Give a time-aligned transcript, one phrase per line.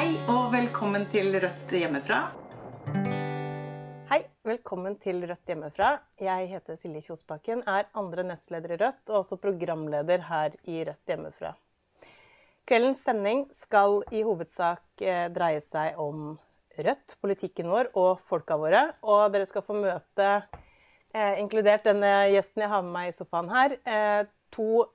[0.00, 2.18] Hei og velkommen til Rødt hjemmefra.
[4.08, 5.90] Hei, velkommen til Rødt hjemmefra.
[6.16, 11.12] Jeg heter Silje Kjosbakken, er andre nestleder i Rødt og også programleder her i Rødt
[11.12, 11.52] hjemmefra.
[12.64, 16.30] Kveldens sending skal i hovedsak eh, dreie seg om
[16.80, 18.86] Rødt, politikken vår og folka våre.
[19.04, 20.32] Og dere skal få møte,
[21.12, 24.86] eh, inkludert denne gjesten jeg har med meg i sofaen her, eh, to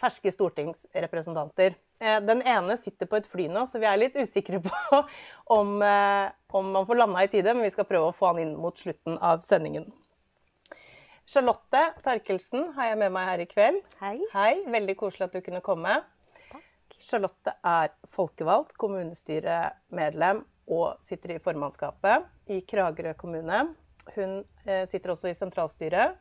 [0.00, 1.76] ferske stortingsrepresentanter.
[2.04, 4.78] Eh, den ene sitter på et fly nå, så vi er litt usikre på
[5.56, 8.42] om, eh, om man får landa i tide, men vi skal prøve å få han
[8.42, 9.86] inn mot slutten av sendingen.
[11.24, 13.78] Charlotte Tarkelsen har jeg med meg her i kveld.
[14.02, 14.18] Hei.
[14.34, 15.94] Hei, Veldig koselig at du kunne komme.
[16.50, 16.98] Takk.
[17.00, 20.42] Charlotte er folkevalgt kommunestyremedlem
[20.74, 23.62] og sitter i formannskapet i Kragerø kommune.
[24.12, 26.20] Hun eh, sitter også i sentralstyret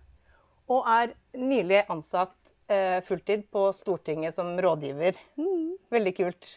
[0.72, 2.38] og er nylig ansatt
[3.08, 5.18] fulltid på Stortinget som rådgiver.
[5.94, 6.48] Veldig kult.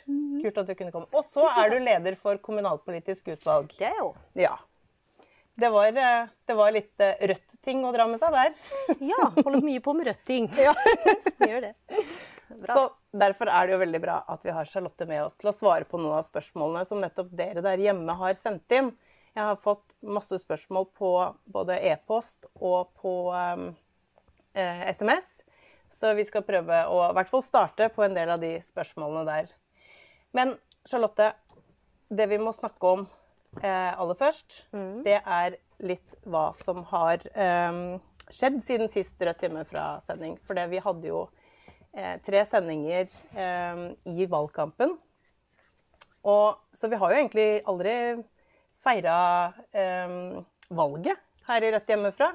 [0.43, 1.09] Kult at du kunne komme.
[1.13, 3.75] Og så er du leder for kommunalpolitisk utvalg.
[3.77, 4.13] Det er jo.
[4.39, 4.55] Ja.
[5.57, 8.53] Det var, eh, det var litt eh, rødt ting å dra med seg der.
[9.13, 10.51] Ja, holder mye på med rødt-ting.
[10.67, 10.75] Ja.
[11.41, 11.73] Gjør det.
[12.61, 12.75] Bra.
[12.75, 12.83] Så
[13.17, 15.89] Derfor er det jo veldig bra at vi har Charlotte med oss til å svare
[15.89, 18.91] på noen av spørsmålene som nettopp dere der hjemme har sendt inn.
[19.33, 21.13] Jeg har fått masse spørsmål på
[21.53, 23.71] både e-post og på um,
[24.53, 25.41] eh, SMS.
[25.93, 29.25] Så vi skal prøve å i hvert fall starte på en del av de spørsmålene
[29.29, 29.53] der.
[30.37, 30.57] Men
[30.87, 31.33] Charlotte,
[32.09, 33.07] det vi må snakke om
[33.63, 34.65] eh, aller først,
[35.07, 37.81] det er litt hva som har eh,
[38.33, 40.37] skjedd siden sist Rødt hjemmefra-sending.
[40.47, 41.27] For det vi hadde jo
[41.95, 44.97] eh, tre sendinger eh, i valgkampen.
[46.27, 47.95] Og, så vi har jo egentlig aldri
[48.83, 49.19] feira
[49.71, 50.43] eh,
[50.75, 52.33] valget her i Rødt hjemmefra.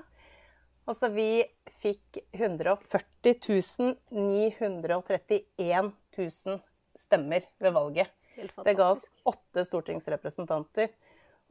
[0.90, 1.44] Altså, vi
[1.82, 6.60] fikk 140 931 000
[6.98, 8.08] stemmer ved valget.
[8.66, 10.90] Det ga oss åtte stortingsrepresentanter.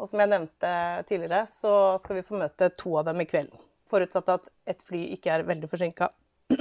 [0.01, 0.71] Og som jeg nevnte
[1.09, 3.53] tidligere, så skal vi få møte to av dem i kveld.
[3.91, 6.09] Forutsatt at et fly ikke er veldig forsinka.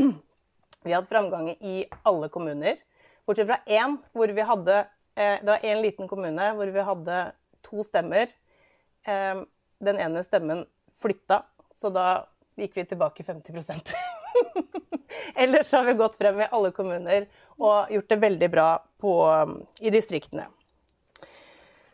[0.83, 2.77] Vi har hatt framgang i alle kommuner,
[3.27, 7.17] bortsett fra én hvor vi hadde eh, Det var én liten kommune hvor vi hadde
[7.67, 8.31] to stemmer.
[9.03, 9.41] Eh,
[9.83, 10.63] den ene stemmen
[10.95, 11.41] flytta,
[11.75, 12.05] så da
[12.59, 13.91] gikk vi tilbake 50%
[15.43, 17.27] Ellers har vi gått frem i alle kommuner
[17.57, 18.69] og gjort det veldig bra
[19.01, 19.13] på,
[19.81, 20.45] i distriktene.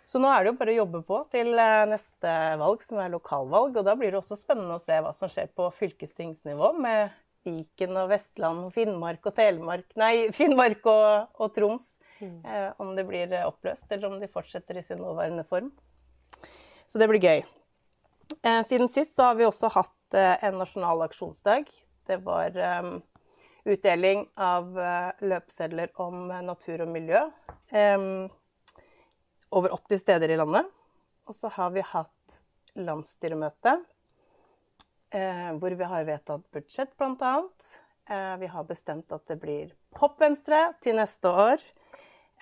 [0.05, 3.11] Så nå er det jo bare å jobbe på til eh, neste valg, som er
[3.11, 3.75] lokalvalg.
[3.75, 7.15] Og da blir det også spennende å se hva som skjer på fylkestingsnivå med
[7.45, 11.95] Viken og Vestland, Finnmark og Telemark Nei, Finnmark og, og Troms.
[12.21, 15.73] Eh, om det blir oppløst, eller om de fortsetter i sin nåværende form.
[16.87, 17.43] Så det blir gøy.
[18.39, 21.69] Eh, siden sist så har vi også hatt en nasjonal aksjonsdag.
[22.07, 23.01] Det var um,
[23.65, 27.23] utdeling av uh, løpesedler om eh, natur og miljø.
[27.71, 28.27] um,
[29.55, 30.69] over 80 steder i landet.
[31.25, 32.35] Og så har vi hatt
[32.77, 33.77] landsstyremøte,
[35.15, 37.33] uh, hvor vi har vedtatt budsjett, bl.a.
[38.05, 41.63] Uh, vi har bestemt at det blir Pop-Venstre til neste år.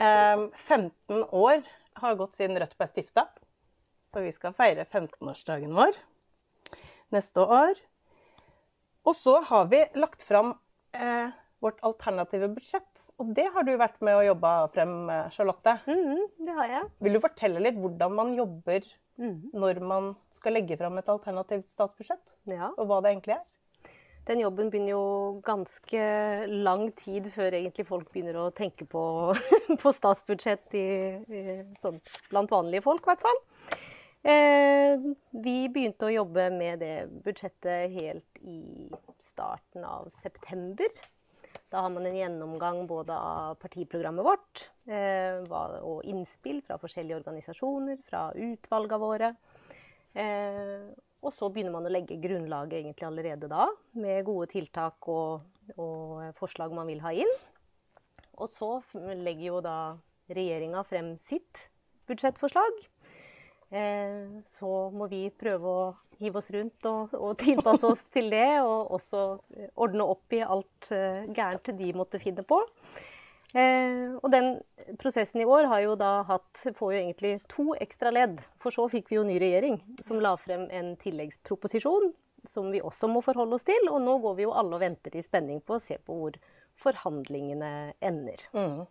[0.01, 1.61] Um, 15 år
[2.01, 3.29] har gått siden Rødt ble stifta,
[4.03, 6.01] så vi skal feire 15-årsdagen vår
[7.13, 7.79] neste år.
[9.03, 10.53] Og så har vi lagt fram
[10.96, 11.31] eh,
[11.63, 13.07] vårt alternative budsjett.
[13.19, 15.78] Og det har du vært med og jobba frem, eh, Charlotte.
[15.88, 16.91] Mhm, det har jeg.
[17.03, 18.84] Vil du fortelle litt hvordan man jobber
[19.19, 19.52] Mhm.
[19.53, 22.34] når man skal legge fram et alternativt statsbudsjett?
[22.50, 22.72] Ja.
[22.78, 23.44] Og hva det egentlig er?
[24.25, 29.03] Den jobben begynner jo ganske lang tid før egentlig folk begynner å tenke på,
[29.84, 30.88] på statsbudsjett i,
[31.28, 31.41] i,
[31.78, 32.00] sånn,
[32.31, 33.41] blant vanlige folk, i hvert fall.
[34.23, 35.01] Eh,
[35.44, 38.61] vi begynte å jobbe med det budsjettet helt i
[39.19, 40.88] starten av september.
[41.73, 48.00] Da har man en gjennomgang både av partiprogrammet vårt eh, og innspill fra forskjellige organisasjoner,
[48.07, 49.31] fra utvalgene våre.
[50.16, 50.88] Eh,
[51.23, 53.67] og så begynner man å legge grunnlaget egentlig allerede da,
[54.00, 55.44] med gode tiltak og,
[55.75, 57.35] og forslag man vil ha inn.
[58.40, 59.78] Og så legger jo da
[60.31, 61.67] regjeringa frem sitt
[62.08, 62.85] budsjettforslag.
[63.73, 64.25] Eh,
[64.59, 65.85] så må vi prøve å
[66.20, 69.23] hive oss rundt og, og tilpasse oss til det, og også
[69.81, 72.61] ordne opp i alt eh, gærent de måtte finne på.
[73.53, 74.55] Eh, og den
[75.02, 78.41] prosessen i år har jo da hatt, får jo egentlig to ekstra ledd.
[78.61, 82.11] For så fikk vi jo ny regjering som la frem en tilleggsproposisjon
[82.49, 83.90] som vi også må forholde oss til.
[83.90, 86.37] Og nå går vi jo alle og venter i spenning på å se på hvor
[86.81, 88.41] forhandlingene ender.
[88.53, 88.84] Mm.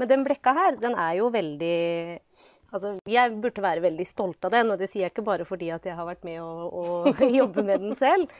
[0.00, 1.80] Men den blekka her, den er jo veldig
[2.70, 5.70] Altså, jeg burde være veldig stolt av den, og det sier jeg ikke bare fordi
[5.74, 8.30] at jeg har vært med å, å jobbe med den selv.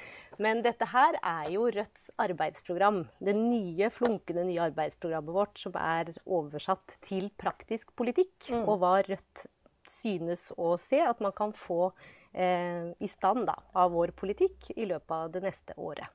[0.40, 3.02] Men dette her er jo Rødts arbeidsprogram.
[3.20, 8.36] Det nye, flunkende nye arbeidsprogrammet vårt som er oversatt til praktisk politikk.
[8.48, 8.64] Mm.
[8.64, 9.44] Og hva Rødt
[9.90, 11.90] synes å se at man kan få
[12.32, 16.06] eh, i stand da, av vår politikk i løpet av det neste året.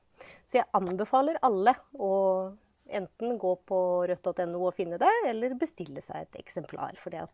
[0.48, 2.12] Så jeg anbefaler alle å
[2.90, 3.78] enten gå på
[4.08, 6.96] rødt.no og finne det, eller bestille seg et eksemplar.
[7.00, 7.24] For de,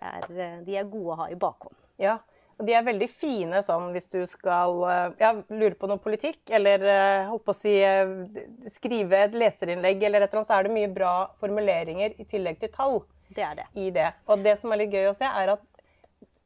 [0.00, 1.76] er, eh, de er gode å ha i bakhånd.
[1.98, 2.18] Ja,
[2.58, 6.40] og de er veldig fine sånn hvis du skal eh, ja, lure på noe politikk,
[6.56, 7.74] eller eh, holdt på å si
[8.72, 12.58] skrive et leserinnlegg eller et eller annet, så er det mye bra formuleringer i tillegg
[12.62, 13.00] til tall
[13.36, 13.66] Det er det.
[13.74, 14.10] i det.
[14.30, 15.64] Og det som er litt gøy å se, er at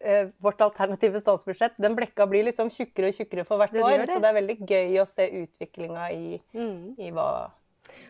[0.00, 3.98] eh, vårt alternative statsbudsjett, den blekka blir liksom tjukkere og tjukkere for hvert Det år.
[4.04, 4.10] det.
[4.14, 6.94] Så det er veldig gøy å se utviklinga i, Mm.
[6.98, 7.28] i hva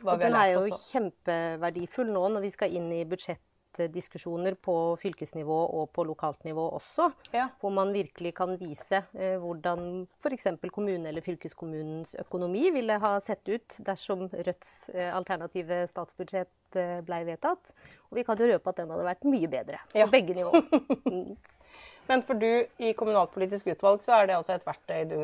[0.05, 0.81] Og den er jo også.
[0.95, 7.11] kjempeverdifull nå når vi skal inn i budsjettdiskusjoner på fylkesnivå og på lokalt nivå også.
[7.37, 7.49] Ja.
[7.61, 10.47] Hvor man virkelig kan vise eh, hvordan f.eks.
[10.73, 17.23] kommune- eller fylkeskommunens økonomi ville ha sett ut dersom Rødts eh, alternative statsbudsjett eh, blei
[17.29, 17.73] vedtatt.
[18.11, 20.07] Og vi kan jo røpe at den hadde vært mye bedre på Ja.
[20.11, 21.37] begge nivåer.
[22.11, 25.21] Men for du i kommunalpolitisk utvalg, så er det også et verktøy du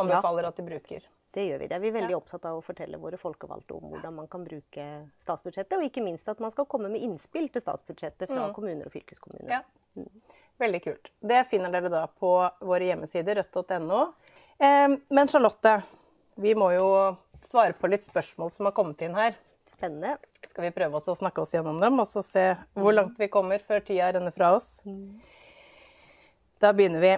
[0.00, 1.04] anbefaler at de bruker.
[1.36, 1.66] Det gjør vi.
[1.68, 4.84] Det er vi veldig opptatt av å fortelle våre folkevalgte om hvordan man kan bruke
[5.20, 8.94] statsbudsjettet, og ikke minst at man skal komme med innspill til statsbudsjettet fra kommuner og
[8.94, 9.58] fylkeskommuner.
[9.58, 10.06] Ja.
[10.56, 11.10] Veldig kult.
[11.20, 12.30] Det finner dere da på
[12.64, 13.98] våre hjemmesider, rødt.no.
[14.56, 15.74] Eh, men Charlotte,
[16.40, 16.86] vi må jo
[17.44, 19.36] svare på litt spørsmål som har kommet inn her.
[19.68, 20.14] Spennende.
[20.48, 22.46] Skal vi prøve oss å snakke oss gjennom dem, og så se
[22.78, 24.78] hvor langt vi kommer før tida renner fra oss?
[26.64, 27.12] Da begynner vi.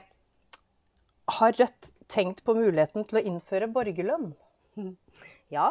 [1.39, 4.33] Har Rødt tenkt på muligheten til å innføre borgerlønn?
[5.49, 5.71] Ja,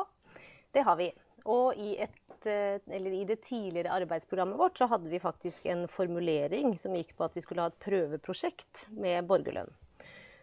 [0.73, 1.11] det har vi.
[1.47, 6.73] Og i, et, eh, i det tidligere arbeidsprogrammet vårt så hadde vi faktisk en formulering
[6.81, 9.69] som gikk på at vi skulle ha et prøveprosjekt med borgerlønn.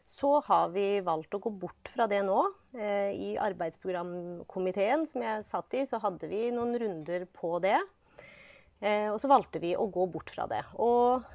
[0.06, 2.38] Så har vi valgt å gå bort fra det nå.
[2.78, 7.80] Eh, I arbeidsprogramkomiteen som jeg satt i, så hadde vi noen runder på det.
[8.78, 10.62] Eh, og så valgte vi å gå bort fra det.
[10.78, 11.26] Og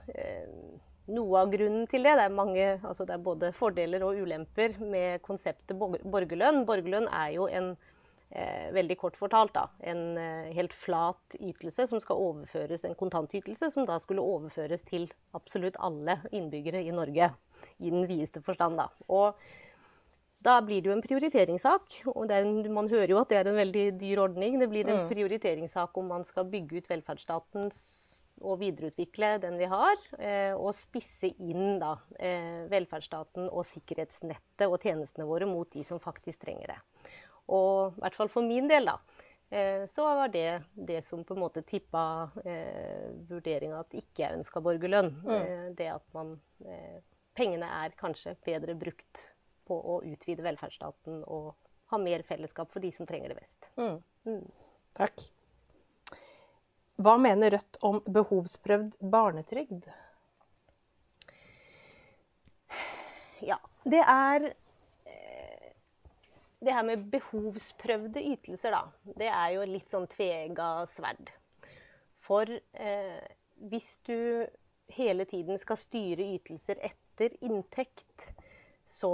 [1.10, 4.76] noe av grunnen til det, det er, mange, altså det er både fordeler og ulemper
[4.82, 6.66] med konseptet bor- borgerlønn.
[6.70, 7.72] Borgerlønn er jo en
[8.32, 13.72] eh, veldig kort fortalt da, en eh, helt flat ytelse som skal overføres, en kontantytelse
[13.74, 17.32] som da skulle overføres til absolutt alle innbyggere i Norge.
[17.80, 18.86] I den videste forstand, da.
[19.12, 19.36] Og
[20.46, 21.98] da blir det jo en prioriteringssak.
[22.14, 24.56] Og en, man hører jo at det er en veldig dyr ordning.
[24.62, 28.06] Det blir en prioriteringssak om man skal bygge ut velferdsstaten s-
[28.42, 34.80] og videreutvikle den vi har, eh, og spisse inn da, eh, velferdsstaten og sikkerhetsnettet og
[34.82, 36.80] tjenestene våre mot de som faktisk trenger det.
[37.50, 38.98] Og i hvert fall for min del, da,
[39.52, 44.40] eh, så var det det som på en måte tippa eh, vurderinga at ikke jeg
[44.40, 45.16] ønska borgerlønn.
[45.24, 45.76] Mm.
[45.76, 46.38] det at man
[47.40, 49.22] Pengene er kanskje bedre brukt
[49.70, 51.54] på å utvide velferdsstaten og
[51.94, 53.70] ha mer fellesskap for de som trenger det best.
[54.98, 55.30] Takk.
[57.00, 59.86] Hva mener Rødt om behovsprøvd barnetrygd?
[63.40, 63.56] Ja.
[63.88, 64.50] Det er
[65.08, 65.70] eh,
[66.60, 69.14] Det her med behovsprøvde ytelser, da.
[69.16, 71.32] Det er jo litt sånn tvega sverd.
[72.20, 73.22] For eh,
[73.72, 74.44] hvis du
[74.92, 78.28] hele tiden skal styre ytelser etter inntekt,
[78.92, 79.14] så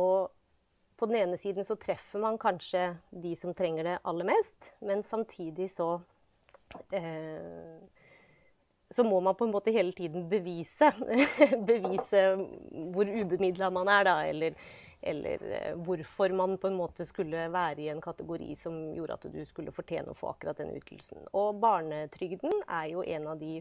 [0.97, 5.05] på den ene siden så treffer man kanskje de som trenger det aller mest, men
[5.05, 5.99] samtidig så
[8.95, 10.92] så må man på en måte hele tiden bevise,
[11.69, 12.26] bevise
[12.94, 14.57] hvor ubemidla man er, da, eller,
[15.02, 19.30] eller eh, hvorfor man på en måte skulle være i en kategori som gjorde at
[19.33, 21.26] du skulle fortjene å få akkurat den ytelsen.
[21.33, 23.57] Og barnetrygden er jo en av de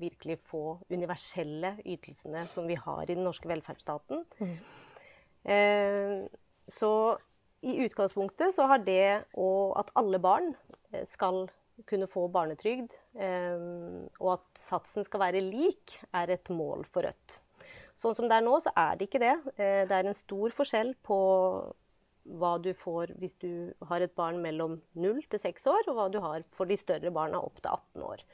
[0.00, 4.24] virkelig få universelle ytelsene som vi har i den norske velferdsstaten.
[5.40, 6.26] Eh,
[6.70, 6.92] så
[7.64, 10.52] i utgangspunktet så har det og at alle barn
[11.06, 11.46] skal
[11.88, 13.62] kunne få barnetrygd, eh,
[14.20, 17.40] og at satsen skal være lik, er et mål for Rødt.
[18.00, 19.34] Sånn som det er nå, så er det ikke det.
[19.60, 21.18] Eh, det er en stor forskjell på
[22.40, 23.50] hva du får hvis du
[23.88, 27.12] har et barn mellom 0 til 6 år, og hva du har for de større
[27.12, 28.24] barna opp til 18 år.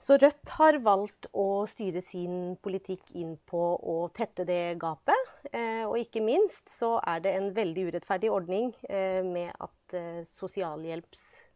[0.00, 5.28] Så Rødt har valgt å styre sin politikk inn på å tette det gapet.
[5.52, 10.22] Eh, og ikke minst så er det en veldig urettferdig ordning med at eh,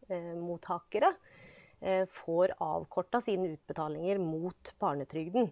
[0.04, 1.14] sosialhjelpsmottakere
[1.80, 5.50] eh, får avkorta sine utbetalinger mot barnetrygden.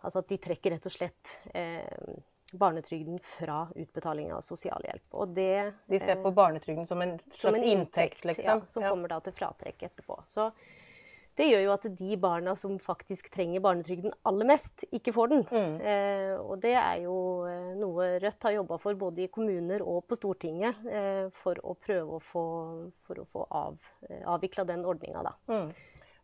[0.00, 2.16] Altså at de trekker rett og slett eh,
[2.52, 5.06] barnetrygden fra utbetaling av sosialhjelp.
[5.10, 8.62] Og det De ser på barnetrygden som en slags som en inntekt, liksom.
[8.62, 10.20] ja, som kommer da til fratrekk etterpå.
[10.30, 10.50] Så
[11.36, 15.42] Det gjør jo at de barna som faktisk trenger barnetrygden aller mest, ikke får den.
[15.50, 15.74] Mm.
[15.92, 17.16] Eh, og det er jo
[17.48, 21.76] eh, noe Rødt har jobba for både i kommuner og på Stortinget, eh, for å
[21.76, 22.46] prøve å få,
[23.04, 23.76] for å få av,
[24.08, 25.36] eh, avvikla den ordninga, da.
[25.52, 25.68] Mm.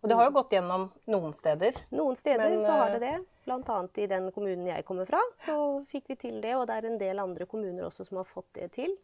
[0.03, 1.77] Og det har jo gått gjennom noen steder.
[1.95, 3.19] Noen steder Men, så har eh, det det.
[3.47, 3.77] Bl.a.
[4.03, 5.55] i den kommunen jeg kommer fra, så
[5.93, 6.57] fikk vi til det.
[6.59, 8.97] Og det er en del andre kommuner også som har fått det til.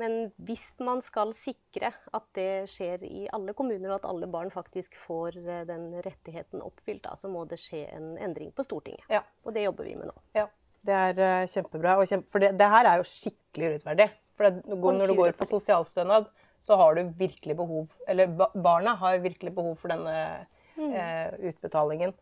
[0.00, 4.50] Men hvis man skal sikre at det skjer i alle kommuner, og at alle barn
[4.54, 9.04] faktisk får eh, den rettigheten oppfylt, da, så må det skje en endring på Stortinget.
[9.12, 9.20] Ja.
[9.44, 10.16] Og det jobber vi med nå.
[10.38, 10.46] Ja,
[10.88, 11.98] det er eh, kjempebra.
[12.08, 14.08] Kjempe, for det, det her er jo skikkelig urettferdig.
[14.38, 16.30] For det, når du går på sosialstønad,
[16.64, 20.46] så har du virkelig behov Eller barna har virkelig behov for denne
[20.76, 20.94] Mm.
[20.94, 22.14] eh, utbetalingen.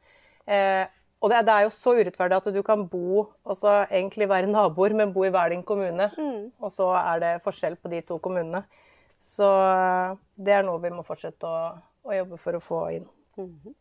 [0.47, 0.87] Eh,
[1.21, 4.95] og det, det er jo så urettferdig at du kan bo Altså egentlig være naboer,
[4.97, 6.09] men bo i hver din kommune.
[6.17, 6.49] Mm.
[6.63, 8.63] Og så er det forskjell på de to kommunene.
[9.21, 11.61] Så eh, det er noe vi må fortsette å,
[12.09, 13.07] å jobbe for å få inn.
[13.41, 13.77] Mhm.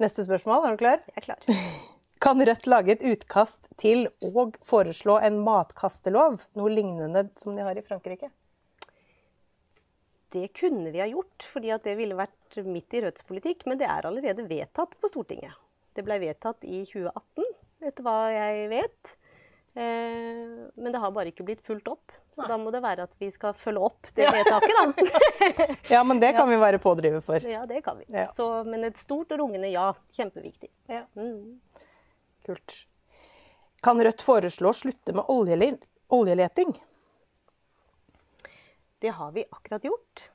[0.00, 1.02] Neste spørsmål, er du klar?
[1.10, 1.48] Jeg er klar.
[2.24, 6.40] Kan Rødt lage et utkast til og foreslå en matkastelov?
[6.56, 8.30] Noe lignende som de har i Frankrike?
[10.32, 13.66] Det kunne vi ha gjort, fordi det ville vært midt i Rødts politikk.
[13.68, 15.56] Men det er allerede vedtatt på Stortinget.
[16.00, 17.44] Det ble vedtatt i 2018,
[17.84, 19.10] etter hva jeg vet.
[19.76, 22.14] Eh, men det har bare ikke blitt fulgt opp.
[22.32, 25.66] Så da må det være at vi skal følge opp det vedtaket, da.
[25.92, 27.44] Ja, men det kan vi være pådriver for.
[27.44, 28.06] ja, det kan vi.
[28.32, 29.90] Så, men et stort og rungende ja.
[30.16, 30.70] Kjempeviktig.
[30.88, 31.02] Ja.
[31.20, 31.60] Mm.
[32.48, 32.78] Kult.
[33.84, 35.74] Kan Rødt foreslå å slutte med oljele
[36.16, 36.72] oljeleting?
[39.04, 40.30] Det har vi akkurat gjort.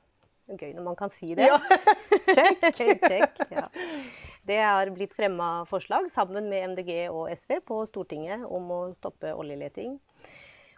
[0.46, 1.50] Gøy når man kan si det.
[1.50, 1.58] Ja.
[2.36, 2.70] Check.
[2.70, 3.66] Check, check, ja.
[4.46, 9.32] Det har blitt fremma forslag sammen med MDG og SV på Stortinget om å stoppe
[9.34, 9.96] oljeleting.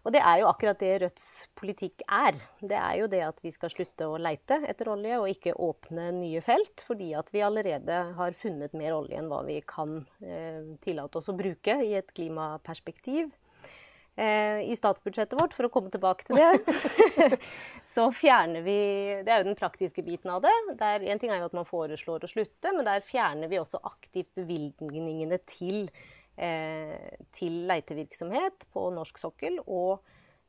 [0.07, 1.25] Og det er jo akkurat det Rødts
[1.59, 2.39] politikk er.
[2.63, 6.07] Det er jo det at vi skal slutte å leite etter olje og ikke åpne
[6.17, 10.63] nye felt, fordi at vi allerede har funnet mer olje enn hva vi kan eh,
[10.85, 13.35] tillate oss å bruke i et klimaperspektiv.
[14.19, 17.37] Eh, I statsbudsjettet vårt, for å komme tilbake til det,
[17.95, 18.79] så fjerner vi
[19.23, 20.55] Det er jo den praktiske biten av det.
[20.81, 23.79] Der, en ting er jo at man foreslår å slutte, men der fjerner vi også
[23.87, 25.87] aktivt bevilgningene til,
[26.35, 29.61] eh, til leitevirksomhet på norsk sokkel.
[29.71, 30.03] Og,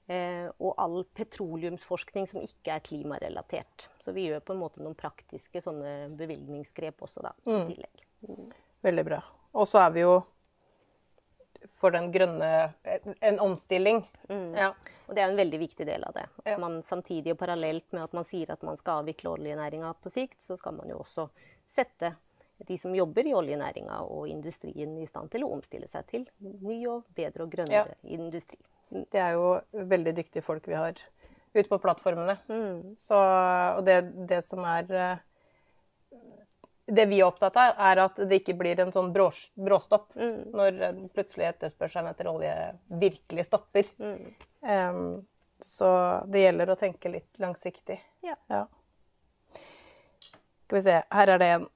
[0.10, 3.86] eh, og all petroleumsforskning som ikke er klimarelatert.
[4.02, 7.38] Så vi gjør på en måte noen praktiske sånne bevilgningsgrep også, da.
[7.46, 8.04] I tillegg.
[8.82, 9.22] Veldig bra.
[9.54, 10.18] Og så er vi jo
[11.80, 12.50] for den grønne
[13.22, 14.04] En omstilling.
[14.30, 14.74] Ja.
[15.10, 16.26] Og det er en veldig viktig del av det.
[16.46, 16.58] Ja.
[16.62, 20.38] man samtidig og parallelt med at man sier at man skal avvikle oljenæringa på sikt,
[20.46, 21.26] så skal man jo også
[21.74, 22.14] sette
[22.68, 26.82] de som jobber i oljenæringa og industrien i stand til å omstille seg til ny
[26.92, 28.60] og bedre og grønnere industri.
[28.90, 31.00] Det er jo veldig dyktige folk vi har
[31.56, 32.36] ute på plattformene.
[32.50, 32.96] Mm.
[33.00, 33.18] Så,
[33.78, 35.26] og det, det som er eh,
[36.90, 39.30] Det vi er opptatt av, er at det ikke blir en sånn brå,
[39.62, 40.38] bråstopp Mm.
[40.58, 40.80] når
[41.14, 42.54] plutselig etterspørselen etter olje
[42.88, 43.90] virkelig stopper.
[44.00, 44.24] Mm.
[44.62, 45.28] Um,
[45.62, 45.90] så
[46.32, 48.00] det gjelder å tenke litt langsiktig.
[48.26, 48.66] Ja.
[50.66, 51.68] Skal vi se, her er det en.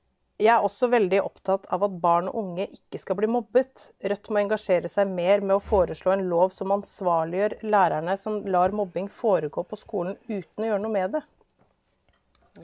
[0.41, 3.91] Jeg er også veldig opptatt av at barn og unge ikke skal bli mobbet.
[4.01, 8.73] Rødt må engasjere seg mer med å foreslå en lov som ansvarliggjør lærerne som lar
[8.75, 11.21] mobbing foregå på skolen uten å gjøre noe med det.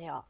[0.01, 0.23] Ja.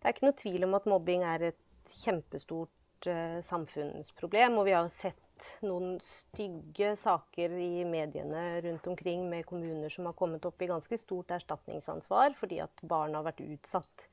[0.00, 4.58] Det er ikke noe tvil om at mobbing er et kjempestort uh, samfunnsproblem.
[4.60, 5.22] Og vi har sett
[5.66, 10.98] noen stygge saker i mediene rundt omkring med kommuner som har kommet opp i ganske
[11.00, 14.06] stort erstatningsansvar fordi at barn har vært utsatt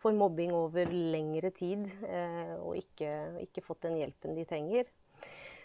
[0.00, 3.10] for mobbing over lengre tid eh, og ikke,
[3.44, 4.88] ikke fått den hjelpen de trenger.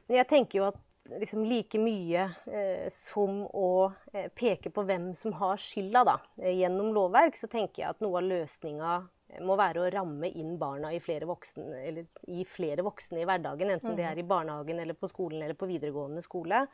[0.07, 0.81] Men jeg tenker jo at
[1.19, 6.55] liksom like mye eh, som å eh, peke på hvem som har skylda da, eh,
[6.59, 8.95] gjennom lovverk, så tenker jeg at noe av løsninga
[9.43, 13.73] må være å ramme inn barna i flere voksne, eller i flere voksne i hverdagen.
[13.73, 16.65] Enten det er i barnehagen eller på skolen eller på videregående skole.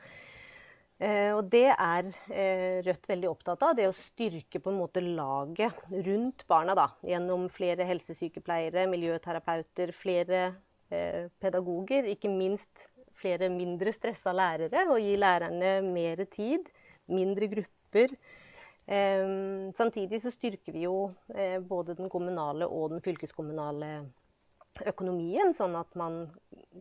[1.02, 3.74] Eh, og det er eh, Rødt veldig opptatt av.
[3.78, 6.76] Det å styrke på en måte laget rundt barna.
[6.78, 10.44] da, Gjennom flere helsesykepleiere, miljøterapeuter, flere
[10.94, 12.12] eh, pedagoger.
[12.14, 12.86] Ikke minst
[13.18, 14.86] flere mindre stressa lærere.
[14.94, 16.70] Og gi lærerne mer tid,
[17.10, 18.14] mindre grupper.
[18.86, 19.28] Eh,
[19.78, 23.92] samtidig så styrker vi jo eh, både den kommunale og den fylkeskommunale
[24.88, 26.24] økonomien, sånn at man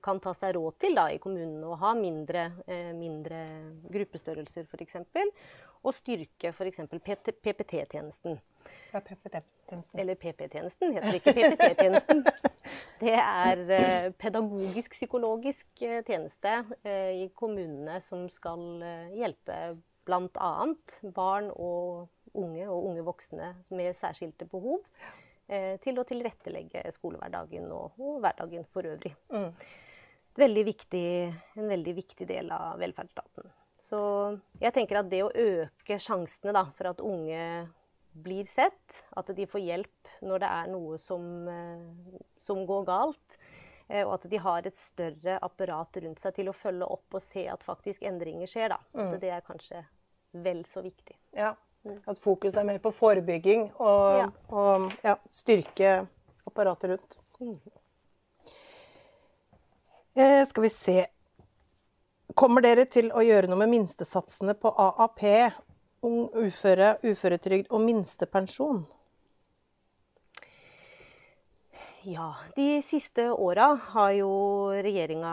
[0.05, 3.41] kan ta seg råd til da, i kommunene å ha mindre, eh, mindre
[3.91, 4.97] gruppestørrelser f.eks.
[5.81, 6.81] Og styrke f.eks.
[7.43, 8.39] PPT-tjenesten.
[8.93, 10.01] Ja, PPT-tjenesten.
[10.01, 12.25] Eller PP-tjenesten, heter ikke PPT-tjenesten.
[13.01, 16.53] Det er eh, pedagogisk-psykologisk tjeneste
[16.85, 18.61] i kommunene som skal
[19.17, 19.57] hjelpe
[20.07, 20.53] bl.a.
[21.15, 24.81] barn og unge og unge voksne med særskilte behov
[25.51, 29.15] eh, til å tilrettelegge skolehverdagen og, og hverdagen for øvrig.
[29.33, 29.51] Mm.
[30.41, 31.07] Veldig viktig,
[31.59, 33.51] en veldig viktig del av velferdsstaten.
[33.91, 34.01] Så
[34.63, 37.43] jeg tenker at det å øke sjansene da, for at unge
[38.11, 43.41] blir sett, at de får hjelp når det er noe som, eh, som går galt,
[44.05, 47.47] og at de har et større apparat rundt seg til å følge opp og se
[47.51, 48.79] at faktisk endringer skjer, da.
[48.95, 49.83] At det er kanskje
[50.45, 51.17] vel så viktig.
[51.37, 51.55] Ja.
[52.07, 54.27] At fokus er mer på forebygging og, Ja.
[54.53, 56.07] og ja, styrke
[56.47, 57.17] apparatet rundt.
[60.15, 61.07] Eh, skal vi se
[62.35, 65.23] Kommer dere til å gjøre noe med minstesatsene på AAP,
[66.07, 68.85] ung uføre, uføretrygd og minstepensjon?
[72.03, 74.31] Ja, de siste åra har jo
[74.83, 75.33] regjeringa,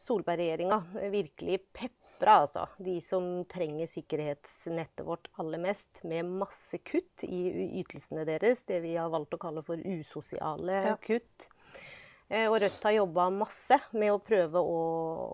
[0.00, 0.78] Solberg-regjeringa,
[1.12, 7.42] virkelig pepra altså, de som trenger sikkerhetsnettet vårt aller mest, med masse kutt i
[7.82, 8.62] ytelsene deres.
[8.68, 10.96] Det vi har valgt å kalle for usosiale Ja.
[11.04, 11.48] kutt.
[12.30, 14.80] Eh, Og Rødt har jobba masse med å prøve å,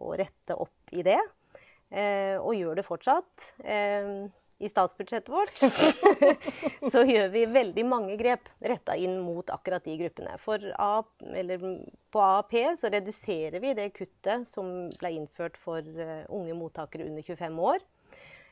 [0.03, 1.21] å rette opp i det,
[1.93, 3.53] eh, og gjør det fortsatt.
[3.63, 4.27] Eh,
[4.59, 5.59] I statsbudsjettet vårt
[6.93, 10.39] så gjør vi veldig mange grep retta inn mot akkurat de gruppene.
[10.41, 16.57] For A, på AAP så reduserer vi det kuttet som ble innført for eh, unge
[16.57, 17.85] mottakere under 25 år.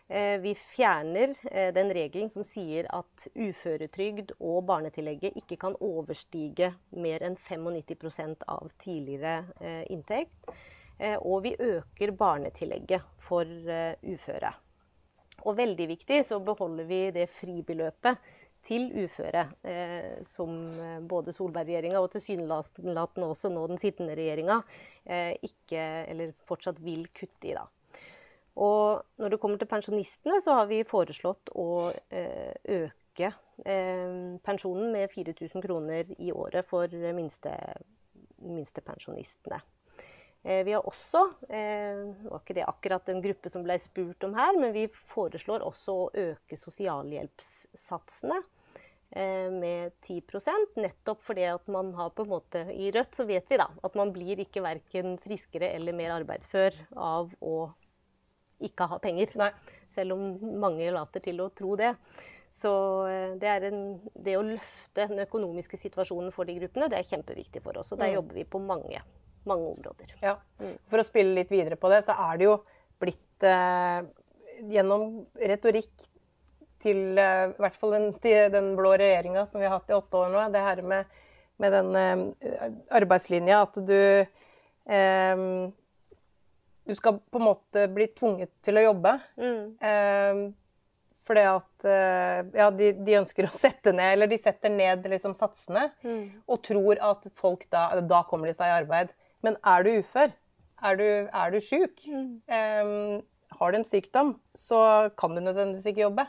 [0.08, 6.74] Eh, Vi fjerner eh, den regelen som sier at uføretrygd og barnetillegget ikke kan overstige
[6.92, 9.40] mer enn 95% av tidligere
[9.88, 10.52] inntekt.
[11.26, 13.48] Og vi øker barnetillegget for
[14.06, 14.52] uføre.
[15.44, 18.16] Og veldig viktig så beholder vi det fribeløpet
[18.64, 24.62] til uføre, eh, som eh, både Solberg-regjeringa og tilsynelatende også nå den sittende regjeringa
[25.04, 27.56] eh, ikke, eller fortsatt vil kutte i.
[27.58, 27.66] da.
[28.54, 33.32] Og når det kommer til pensjonistene, så har vi foreslått å eh, øke
[33.66, 39.58] eh, pensjonen med 4000 kroner i året for minstepensjonistene.
[39.58, 39.73] Eh,
[40.44, 44.58] vi har også, det var ikke det akkurat en gruppe som ble spurt om her,
[44.60, 44.82] men vi
[45.14, 48.36] foreslår også å øke sosialhjelpssatsene
[49.16, 53.48] eh, med 10% nettopp fordi at man har på en måte I Rødt så vet
[53.48, 57.56] vi da at man blir ikke verken friskere eller mer arbeidsfør av å
[58.64, 59.32] ikke ha penger.
[59.40, 59.50] Nei.
[59.92, 61.94] Selv om mange later til å tro det.
[62.54, 62.70] Så
[63.10, 63.82] eh, det, en,
[64.14, 67.90] det å løfte den økonomiske situasjonen for de gruppene, det er kjempeviktig for oss.
[67.92, 68.14] Og der Mm.
[68.20, 69.00] jobber vi på mange,
[69.48, 70.14] mange områder.
[70.22, 70.38] Ja.
[70.90, 72.58] For å spille litt videre på det, så er det jo
[73.02, 74.00] blitt eh,
[74.72, 76.08] gjennom retorikk
[76.84, 78.10] til eh, i hvert fall den,
[78.52, 81.22] den blå regjeringa som vi har hatt i åtte år nå, det her med,
[81.62, 82.66] med den eh,
[83.00, 85.46] arbeidslinja, at du eh,
[86.84, 89.14] Du skal på en måte bli tvunget til å jobbe.
[89.40, 89.60] Mm.
[89.80, 90.40] Eh,
[91.24, 95.32] fordi at eh, ja, de, de ønsker å sette ned, eller de setter ned liksom
[95.38, 95.86] satsene,
[96.44, 99.14] og tror at folk da, da kommer de seg i arbeid.
[99.44, 100.32] Men er du ufør,
[100.88, 103.20] er du, er du sjuk, eh,
[103.54, 104.80] har du en sykdom, så
[105.20, 106.24] kan du nødvendigvis ikke jobbe.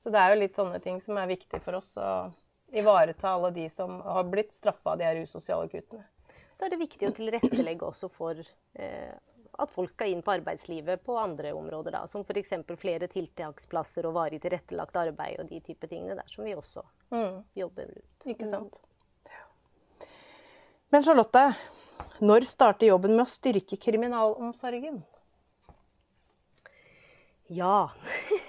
[0.00, 2.08] Så det er jo litt sånne ting som er viktig for oss å
[2.74, 6.06] ivareta alle de som har blitt straffa av de her usosiale kuttene.
[6.54, 8.38] Så er det viktig å tilrettelegge også for
[8.78, 9.12] eh,
[9.58, 11.94] at folk skal inn på arbeidslivet på andre områder.
[11.94, 12.54] Da, som f.eks.
[12.80, 16.82] flere tiltaksplasser og varig tilrettelagt arbeid og de type tingene der som vi også
[17.14, 17.42] Mm.
[17.54, 18.24] jobber rundt.
[18.26, 18.80] Ikke sant?
[20.90, 21.42] Men Charlotte,
[22.24, 25.02] når starter jobben med å styrke kriminalomsorgen?
[27.52, 27.90] Ja.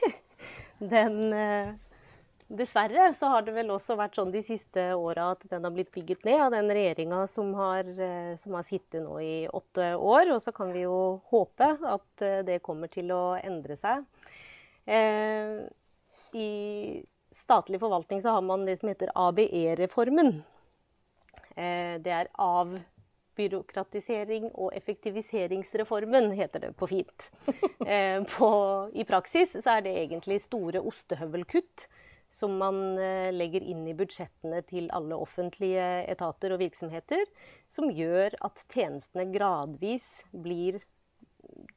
[0.96, 1.74] Den eh,
[2.46, 5.90] Dessverre så har det vel også vært sånn de siste åra at den har blitt
[5.96, 10.30] bygget ned av den regjeringa som, eh, som har sittet nå i åtte år.
[10.36, 14.06] Og så kan vi jo håpe at eh, det kommer til å endre seg.
[14.86, 15.66] Eh,
[16.38, 16.52] I
[17.34, 20.36] statlig forvaltning så har man det som heter ABE-reformen.
[21.58, 22.30] Eh, det er
[23.36, 27.32] avbyråkratisering og effektiviseringsreformen, heter det på fint.
[27.86, 28.48] Eh, på,
[28.98, 31.84] I praksis så er det egentlig store ostehøvelkutt
[32.34, 37.22] som man eh, legger inn i budsjettene til alle offentlige etater og virksomheter,
[37.70, 40.80] som gjør at tjenestene gradvis blir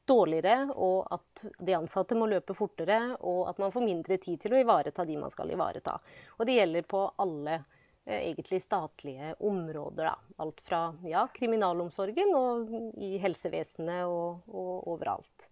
[0.09, 4.57] dårligere, og at de ansatte må løpe fortere, og at man får mindre tid til
[4.57, 5.99] å ivareta de man skal ivareta.
[6.39, 7.78] Og det gjelder på alle eh,
[8.09, 10.09] egentlig statlige områder.
[10.09, 10.15] Da.
[10.43, 15.45] Alt fra ja, kriminalomsorgen og i helsevesenet og, og overalt.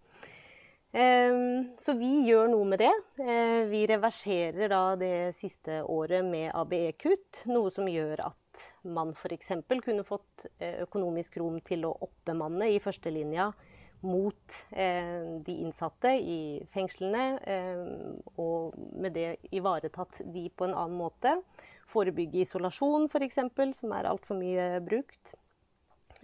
[0.88, 2.92] Så vi gjør noe med det.
[3.20, 9.52] Eh, Vi reverserer da det siste året med ABE-kutt, noe som gjør at man f.eks.
[9.84, 13.50] kunne fått eh, økonomisk rom til å oppbemanne i førstelinja
[14.06, 16.40] mot eh, de innsatte i
[16.72, 17.84] fengslene, eh,
[18.38, 21.36] og med det ivaretatt de på en annen måte.
[21.88, 23.40] Forebygge isolasjon f.eks.,
[23.78, 25.34] som er altfor mye brukt.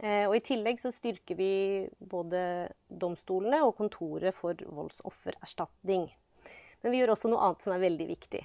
[0.03, 1.53] Eh, og I tillegg så styrker vi
[1.99, 2.41] både
[2.89, 6.09] domstolene og Kontoret for voldsoffererstatning.
[6.83, 8.43] Men vi gjør også noe annet som er veldig viktig.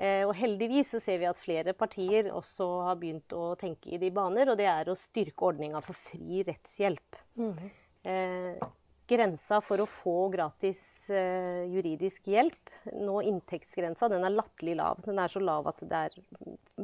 [0.00, 4.00] Eh, og heldigvis så ser vi at flere partier også har begynt å tenke i
[4.00, 7.22] de baner, og det er å styrke ordninga for fri rettshjelp.
[7.40, 7.70] Mm.
[9.10, 15.00] Grensa for å få gratis eh, juridisk hjelp, nå inntektsgrensa, den er latterlig lav.
[15.06, 16.18] Den er så lav at det er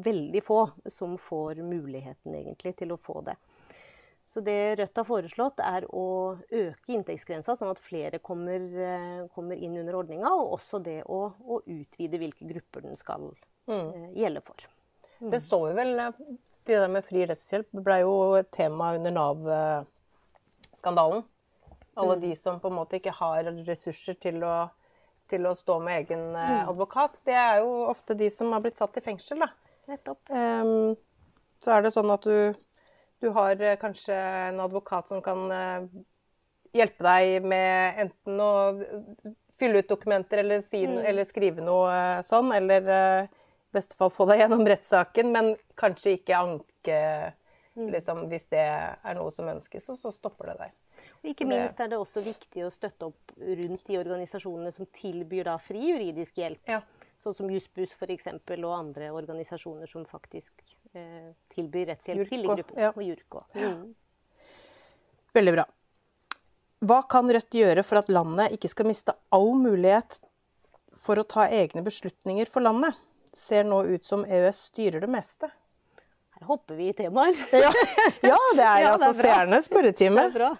[0.06, 3.36] veldig få som får muligheten egentlig til å få det.
[4.28, 9.56] Så det Rødt har foreslått, er å øke inntektsgrensa, sånn at flere kommer, eh, kommer
[9.56, 10.32] inn under ordninga.
[10.34, 13.30] Og også det å, å, utvide hvilke grupper den skal
[13.70, 13.86] mm.
[13.86, 14.56] Eh, gjelde for.
[15.20, 15.30] Mm.
[15.32, 16.12] Det står jo vel eh,
[16.66, 21.22] Det der med fri rettshjelp ble jo et tema under Nav-skandalen.
[21.96, 22.24] Alle mm.
[22.26, 24.56] de som på en måte ikke har ressurser til å,
[25.30, 26.68] til å stå med egen mm.
[26.68, 27.22] advokat.
[27.26, 29.50] Det er jo ofte de som har blitt satt i fengsel, da.
[29.90, 30.22] Nettopp.
[30.28, 30.94] Um,
[31.62, 32.56] så er det sånn at du
[33.18, 35.86] du har eh, kanskje en advokat som kan eh,
[36.76, 38.52] hjelpe deg med enten å
[39.56, 41.06] fylle ut dokumenter eller, si no, mm.
[41.10, 46.16] eller skrive noe eh, sånn, eller i beste fall få deg gjennom rettssaken, men kanskje
[46.18, 47.00] ikke anke
[47.76, 47.88] mm.
[47.92, 50.74] liksom, hvis det er noe som ønskes, og så stopper det der.
[51.26, 55.56] Ikke minst er det også viktig å støtte opp rundt de organisasjonene som tilbyr da
[55.62, 56.62] fri juridisk hjelp.
[56.70, 56.82] Ja.
[57.22, 58.28] Sånn som Jussbuss f.eks.
[58.56, 60.52] og andre organisasjoner som faktisk
[60.92, 62.78] eh, tilbyr rettshjelp til gruppen.
[62.78, 62.92] Ja.
[62.92, 63.46] Og Jurko.
[63.56, 63.94] Mm.
[65.36, 65.66] Veldig bra.
[66.86, 70.18] Hva kan Rødt gjøre for at landet ikke skal miste all mulighet
[71.00, 72.96] for å ta egne beslutninger for landet?
[73.36, 75.48] Ser nå ut som EØS styrer det meste.
[76.36, 77.36] Her hopper vi i temaer.
[77.52, 77.72] ja,
[78.20, 80.28] ja, det er ja, altså seernes spørretime.
[80.28, 80.52] Det er bra.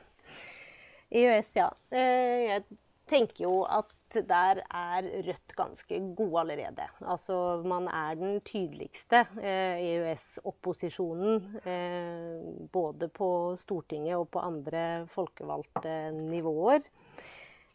[1.11, 1.69] EØS, ja.
[1.91, 2.65] Eh, jeg
[3.11, 6.87] tenker jo at der er Rødt ganske gode allerede.
[7.05, 11.43] Altså, man er den tydeligste eh, EØS-opposisjonen.
[11.67, 16.87] Eh, både på Stortinget og på andre folkevalgte nivåer.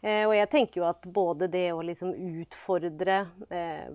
[0.01, 3.19] Eh, og jeg tenker jo at både det å liksom utfordre
[3.53, 3.91] eh,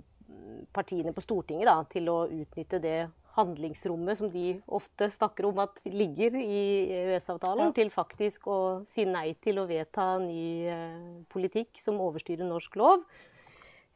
[0.72, 2.98] partiene på Stortinget da, til å utnytte det
[3.36, 6.60] handlingsrommet som de ofte snakker om at ligger i
[7.02, 7.76] EØS-avtalen, ja.
[7.76, 13.04] til faktisk å si nei til å vedta ny eh, politikk som overstyrer norsk lov.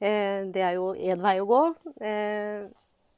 [0.01, 1.63] Eh, det er jo én vei å gå.
[2.05, 2.69] Eh,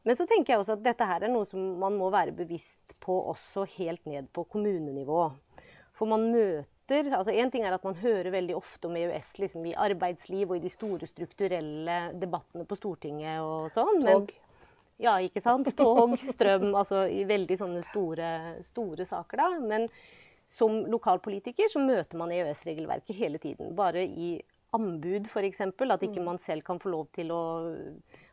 [0.03, 2.97] men så tenker jeg også at dette her er noe som man må være bevisst
[3.03, 5.29] på også helt ned på kommunenivå.
[5.99, 6.69] For man møter
[7.15, 10.59] altså Én ting er at man hører veldig ofte om EØS liksom i arbeidsliv og
[10.59, 14.03] i de store strukturelle debattene på Stortinget og sånn.
[14.03, 14.27] Men,
[15.03, 15.71] ja, ikke sant.
[15.79, 18.33] Tog, strøm, altså i veldig sånne store,
[18.67, 19.51] store saker, da.
[19.75, 19.89] Men
[20.53, 23.73] som lokalpolitiker så møter man EØS-regelverket hele tiden.
[23.77, 24.35] Bare i
[24.73, 25.61] anbud, f.eks.
[25.61, 26.27] At ikke mm.
[26.27, 27.43] man selv kan få lov til å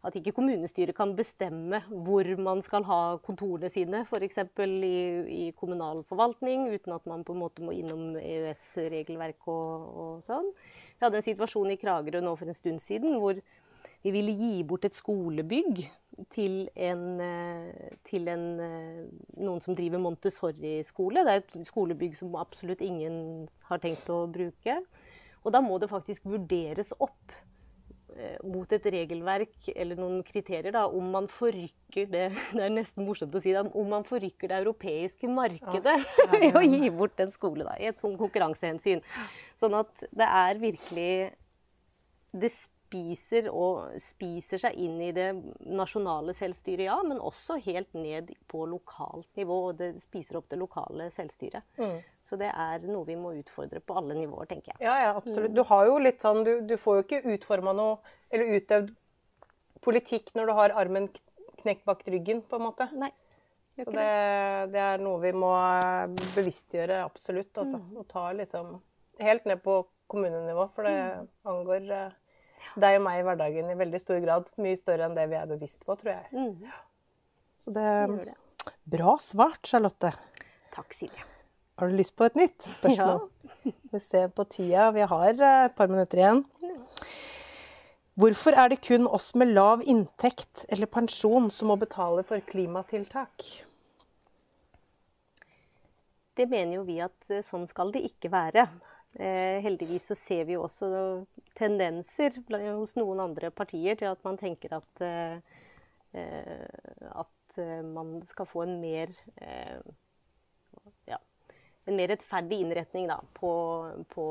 [0.07, 4.37] At ikke kommunestyret kan bestemme hvor man skal ha kontorene sine, f.eks.
[4.63, 10.27] I, i kommunal forvaltning, uten at man på en måte må innom EØS-regelverk og, og
[10.27, 10.53] sånn.
[10.95, 13.39] Vi hadde en situasjon i Kragerø nå for en stund siden hvor
[13.99, 15.83] vi ville gi bort et skolebygg
[16.33, 19.03] til, en, eh, til en, eh,
[19.39, 21.23] noen som driver Montessori-skole.
[21.25, 24.79] Det er et skolebygg som absolutt ingen har tenkt å bruke.
[25.43, 27.33] Og da må det faktisk vurderes opp
[28.15, 33.07] eh, mot et regelverk eller noen kriterier da, om man forrykker det Det er nesten
[33.07, 37.19] morsomt å si det, om man forrykker det europeiske markedet ja, ved å gi bort
[37.23, 39.05] en skole da, i et sånt konkurransehensyn.
[39.59, 41.13] Sånn at det er virkelig
[42.29, 42.51] det
[42.89, 45.27] spiser, og spiser seg inn i det
[45.69, 49.59] nasjonale selvstyret, ja, men også helt ned på lokalt nivå.
[49.69, 51.65] og Det spiser opp det lokale selvstyret.
[51.77, 51.99] Mm.
[52.25, 54.83] Så det er noe vi må utfordre på alle nivåer, tenker jeg.
[54.87, 55.53] Ja, ja absolutt.
[55.55, 57.99] Du har jo litt sånn, du, du får jo ikke utforma noe,
[58.33, 58.93] eller utøvd
[59.85, 61.09] politikk når du har armen
[61.61, 62.89] knekt bak ryggen, på en måte.
[62.97, 63.13] Nei.
[63.79, 64.07] Så det,
[64.73, 65.53] det, er noe vi må
[66.35, 67.53] bevisstgjøre absolutt.
[67.53, 67.79] Altså.
[67.79, 67.99] Mm.
[68.01, 68.73] Og ta liksom
[69.23, 71.29] helt ned på kommunenivå, for det mm.
[71.53, 72.17] angår eh,
[72.79, 74.51] deg og meg i hverdagen i veldig stor grad.
[74.61, 76.29] Mye større enn det vi er bevisst på, tror jeg.
[76.35, 76.69] Mm.
[77.59, 77.89] Så det,
[78.27, 78.37] det
[78.89, 80.11] Bra svart, Charlotte.
[80.73, 81.25] Takk, Silje.
[81.79, 83.21] Har du lyst på et nytt spørsmål?
[83.63, 83.73] Ja.
[83.93, 84.89] Vi ser på tida.
[84.95, 86.43] Vi har eh, et par minutter igjen.
[88.19, 93.45] Hvorfor er det kun oss med lav inntekt eller pensjon som må betale for klimatiltak?
[96.35, 98.67] Det mener jo vi at eh, sånn skal det ikke være.
[99.17, 100.89] Eh, heldigvis så ser vi også
[101.57, 102.35] tendenser
[102.77, 105.39] hos noen andre partier til at man tenker at, eh,
[106.13, 107.57] eh, at
[107.89, 109.09] man skal få en mer
[111.09, 111.17] ja,
[111.89, 113.49] en mer rettferdig innretning da, på,
[114.13, 114.25] på,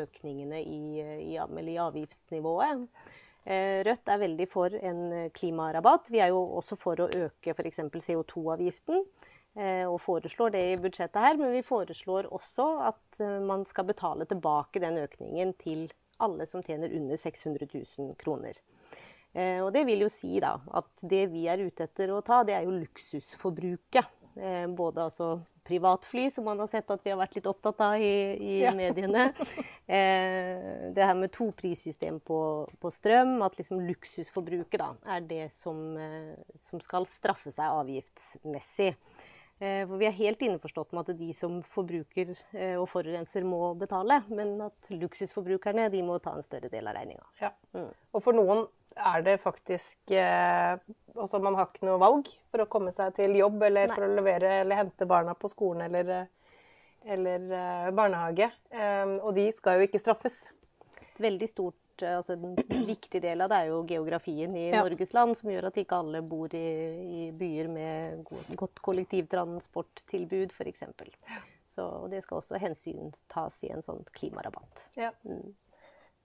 [0.00, 0.80] økningene i,
[1.28, 2.88] i, i avgiftsnivået.
[3.88, 6.08] Rødt er veldig for en klimarabatt.
[6.10, 7.84] Vi er jo også for å øke f.eks.
[8.08, 9.04] CO2-avgiften.
[9.58, 13.88] Eh, Og foreslår det i budsjettet her, men vi foreslår også at eh, man skal
[13.90, 15.88] betale tilbake den økningen til
[16.22, 17.68] alle som tjener under 600
[17.98, 18.56] 000 kroner.
[19.34, 22.40] Eh, Og det vil jo si da at det vi er ute etter å ta,
[22.46, 24.14] det er jo luksusforbruket.
[24.78, 28.12] Både altså privatfly, som man har sett at vi har vært litt opptatt av i,
[28.38, 28.70] i Ja.
[28.72, 29.32] mediene.
[29.88, 32.38] Eh, det her med toprissystem på,
[32.78, 38.90] på strøm, at liksom luksusforbruket da, er det som, eh, som skal straffe seg avgiftsmessig.
[39.58, 43.72] Eh, For vi er helt innforstått med at de som forbruker eh, og forurenser, må
[43.78, 44.20] betale.
[44.30, 47.26] Men at luksusforbrukerne de må ta en større del av regninga.
[47.42, 47.50] Ja.
[47.74, 48.66] Og for noen
[48.98, 50.78] er det faktisk eh,
[51.18, 53.94] Altså man har ikke noe valg for å komme seg til jobb eller Nei.
[53.96, 56.54] for å levere eller hente barna på skolen eller, eh,
[57.14, 58.46] eller eh, barnehage.
[58.70, 60.36] Eh, og de skal jo ikke straffes.
[61.02, 64.82] Et veldig stort eh, altså En viktig del av det er jo geografien i Ja.
[64.84, 66.64] Norges land, som gjør at ikke alle bor i,
[67.18, 70.82] i byer med go- godt kollektivtransporttilbud, f.eks.
[71.74, 74.86] Så og det skal også hensyntas i en sånn klimarabatt.
[74.98, 75.10] Ja.
[75.24, 75.54] Mm.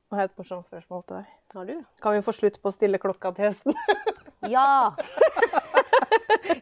[0.10, 1.30] Nå har jeg et morsomt spørsmål til deg.
[1.54, 1.76] Har du?
[2.02, 3.74] Kan vi få slutt på å stille klokka til hesten?
[4.44, 4.92] Ja!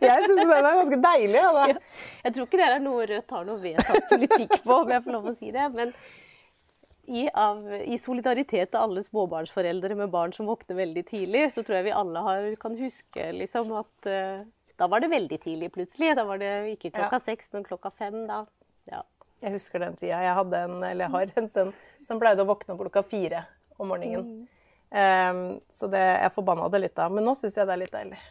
[0.02, 1.40] jeg syns den er ganske deilig.
[1.42, 1.64] Ja.
[2.28, 5.16] Jeg tror ikke det er noe Rødt har noe vedtatt politikk på, om jeg får
[5.16, 5.66] lov å si det.
[5.74, 5.94] Men
[7.08, 11.80] i, av, i solidaritet til alle småbarnsforeldre med barn som våkner veldig tidlig, så tror
[11.80, 14.44] jeg vi alle har, kan huske liksom, at uh,
[14.82, 16.14] da var det veldig tidlig plutselig.
[16.18, 18.24] Da var det ikke klokka seks, men klokka fem.
[18.30, 18.44] da.
[18.90, 19.04] Ja.
[19.42, 20.22] Jeg husker den tida.
[20.22, 21.72] Jeg hadde en, eller jeg har en sønn
[22.06, 23.44] som pleide å våkne klokka fire
[23.82, 24.48] om morgenen.
[24.90, 25.42] Eh,
[25.74, 27.10] så det, jeg forbanna det litt da.
[27.14, 28.22] Men nå syns jeg det er litt deilig.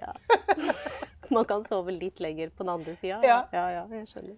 [0.00, 0.16] ja.
[1.30, 3.20] Man kan sove litt lenger på den andre sida.
[3.24, 3.38] Ja.
[3.52, 4.36] ja, ja, jeg skjønner.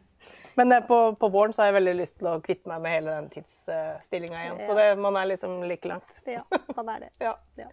[0.59, 2.97] Men eh, på, på våren så har jeg veldig lyst til å kvitte meg med
[2.97, 4.61] hele den tidsstillinga igjen.
[4.67, 6.19] Så det, man er liksom like langt.
[6.27, 6.43] Ja,
[6.77, 7.11] man er det.
[7.29, 7.37] Ja.
[7.61, 7.69] Ja.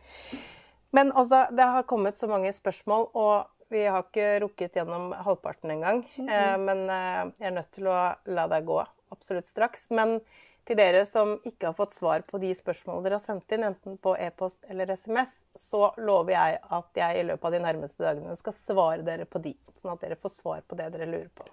[0.95, 5.73] Men altså, det har kommet så mange spørsmål, og vi har ikke rukket gjennom halvparten
[5.73, 6.03] engang.
[6.21, 7.97] eh, men eh, jeg er nødt til å
[8.31, 8.77] la deg gå
[9.11, 9.89] absolutt straks.
[9.89, 10.19] Men
[10.65, 13.99] til dere som ikke har fått svar på de spørsmålene dere har sendt inn, enten
[14.01, 18.37] på e-post eller SMS, så lover jeg at jeg i løpet av de nærmeste dagene
[18.39, 19.53] skal svare dere på de.
[19.77, 21.45] Sånn at dere får svar på det dere lurer på.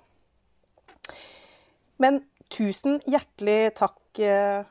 [2.00, 2.22] Men
[2.52, 4.62] tusen hjertelig takk eh,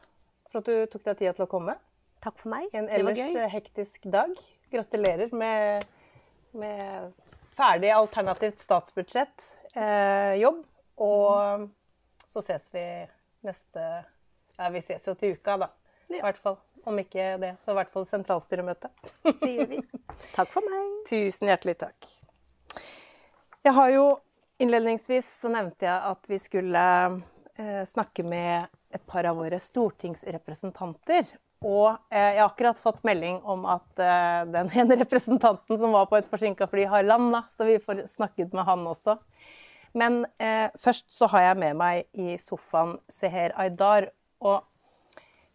[0.49, 1.77] for at du tok deg tida til å komme.
[2.25, 2.65] Takk for meg.
[2.73, 4.33] En det var ellers eh, hektisk dag.
[4.73, 5.85] Gratulerer med,
[6.57, 7.13] med
[7.53, 10.65] ferdig alternativt statsbudsjett, eh, jobb.
[11.01, 11.69] Og
[12.29, 12.83] så ses vi
[13.45, 13.85] neste
[14.61, 15.71] Ja, vi ses jo til uka, da.
[16.11, 16.25] I Ja.
[16.27, 16.57] hvert fall.
[16.85, 18.89] Om ikke det, så i hvert fall sentralstyremøte.
[19.25, 19.79] Det gjør vi.
[20.37, 20.87] Takk for meg.
[21.09, 22.07] Tusen hjertelig takk.
[23.65, 24.05] Jeg har jo
[24.61, 26.81] Innledningsvis så nevnte jeg at vi skulle
[27.57, 31.31] eh, snakke med et par av våre stortingsrepresentanter.
[31.65, 36.05] Og eh, jeg har akkurat fått melding om at eh, den ene representanten som var
[36.11, 39.17] på et forsinka fly, har landa, så vi får snakket med han også.
[39.97, 44.11] Men eh, først så har jeg med meg i sofaen Seher Aydar.
[44.41, 44.61] Og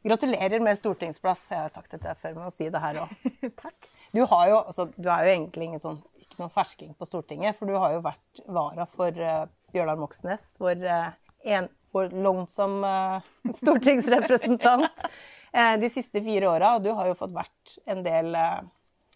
[0.06, 1.46] gratulerer med stortingsplass.
[1.50, 3.14] Jeg har sagt dette før, men å si det her òg.
[3.64, 3.88] Takk.
[4.14, 7.58] Du, har jo, altså, du er jo egentlig ingen sånn, ikke noen fersking på Stortinget,
[7.58, 11.10] for du har jo vært vara for uh, Bjørnar Moxnes, vår, uh,
[11.56, 15.06] en, vår lonesome uh, stortingsrepresentant,
[15.80, 16.74] de siste fire åra.
[16.76, 18.34] Og du har jo fått vært en del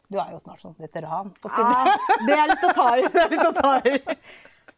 [0.09, 1.90] Du er jo snart sånn veteran på Stortinget.
[1.90, 3.02] Ah, det er litt å ta i.
[3.04, 3.98] Det er litt å ta i.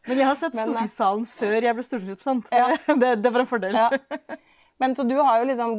[0.09, 2.51] Men jeg har sett stortingssalen før jeg ble stortingsrepresentant.
[2.51, 2.97] Ja.
[2.99, 3.79] Det, det var en fordel.
[3.79, 4.41] Ja.
[4.81, 5.75] Men så du har jo liksom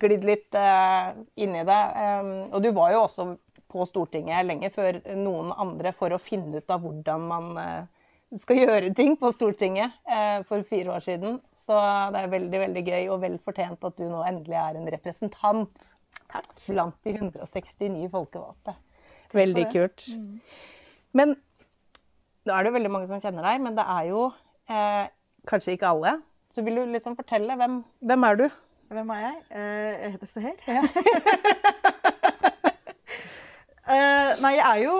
[0.00, 1.82] glidd litt uh, inn i det.
[1.96, 3.28] Um, og du var jo også
[3.70, 8.06] på Stortinget lenge før noen andre for å finne ut av hvordan man uh,
[8.40, 11.40] skal gjøre ting på Stortinget uh, for fire år siden.
[11.58, 11.76] Så
[12.14, 15.90] det er veldig veldig gøy og vel fortjent at du nå endelig er en representant
[16.32, 16.52] Takk.
[16.66, 18.76] blant de 169 folkevalgte.
[19.36, 20.06] Veldig kult.
[20.06, 20.56] kult.
[21.16, 21.34] Men
[22.46, 24.26] da er det jo veldig mange som kjenner deg, men det er jo
[24.70, 25.06] eh,
[25.50, 26.12] kanskje ikke alle.
[26.56, 28.46] Så vil du liksom fortelle hvem, hvem er du?
[28.88, 29.34] Hvem er jeg?
[29.50, 30.56] Eh, jeg heter Seher.
[33.86, 34.94] Eh, nei, jeg er jo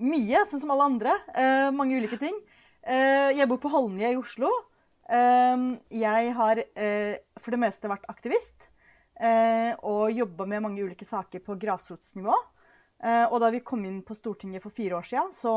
[0.00, 1.12] mye, sånn som alle andre.
[1.36, 2.38] Eh, mange ulike ting.
[2.88, 4.48] Eh, jeg bor på Holmlia i Oslo.
[5.12, 8.64] Jeg har eh, for det meste vært aktivist
[9.20, 12.38] eh, og jobba med mange ulike saker på grasrotsnivå.
[13.02, 15.52] Eh, og da vi kom inn på Stortinget for fire år siden, så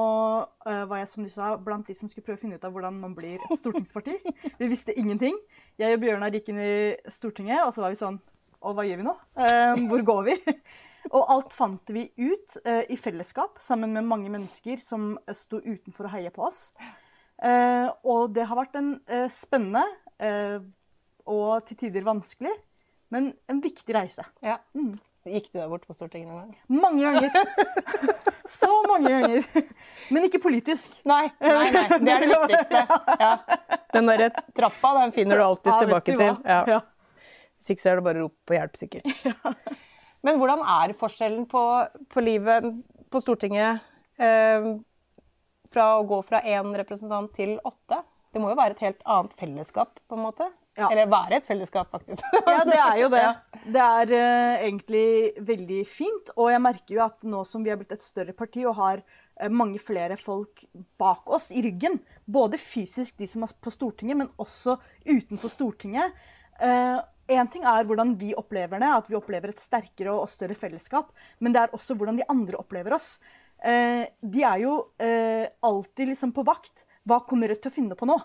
[0.66, 2.74] eh, var jeg som du sa, blant de som skulle prøve å finne ut av
[2.74, 4.16] hvordan man blir et stortingsparti.
[4.62, 5.38] Vi visste ingenting.
[5.78, 6.78] Jeg og Bjørnar gikk inn i
[7.14, 8.18] Stortinget, og så var vi sånn
[8.66, 9.14] Og hva gjør vi nå?
[9.46, 10.36] Eh, hvor går vi?
[11.16, 16.08] og alt fant vi ut uh, i fellesskap, sammen med mange mennesker som sto utenfor
[16.08, 16.72] og heia på oss.
[17.38, 19.86] Uh, og det har vært en uh, spennende
[21.28, 22.54] og til tider vanskelig,
[23.12, 24.24] men en viktig reise.
[24.42, 24.56] Ja.
[24.74, 24.96] Mm.
[25.26, 26.58] Gikk du deg bort på Stortinget noen gang?
[26.70, 27.32] Mange ganger.
[28.58, 29.48] Så mange ganger.
[30.14, 30.94] Men ikke politisk.
[31.08, 31.86] Nei, nei, nei.
[31.98, 32.84] Det er det viktigste.
[33.24, 33.32] Ja.
[33.96, 36.36] Den derre trappa, den finner du alltid Ja, tilbake du til.
[36.46, 36.60] Ja.
[36.76, 36.80] Ja.
[37.58, 39.24] Hvis ikke så er det bare å rope på hjelp, sikkert.
[40.26, 41.64] Men hvordan er forskjellen på,
[42.14, 42.68] på livet
[43.14, 43.82] på Stortinget
[44.22, 44.70] eh,
[45.74, 48.04] fra å gå fra én representant til åtte?
[48.30, 50.52] Det må jo være et helt annet fellesskap, på en måte?
[50.76, 50.90] Ja.
[50.92, 52.24] Eller være et fellesskap, faktisk.
[52.52, 53.26] Ja, det er jo det.
[53.76, 55.08] Det er uh, egentlig
[55.48, 56.34] veldig fint.
[56.36, 59.04] Og jeg merker jo at nå som vi har blitt et større parti og har
[59.06, 60.66] uh, mange flere folk
[61.00, 66.24] bak oss i ryggen, både fysisk de som er på Stortinget, men også utenfor Stortinget
[67.26, 71.10] Én ting er hvordan vi opplever det, at vi opplever et sterkere og større fellesskap.
[71.42, 73.16] Men det er også hvordan de andre opplever oss.
[73.66, 76.86] Eh, de er jo eh, alltid liksom på vakt.
[77.06, 78.18] Hva kommer Rødt til å finne på nå?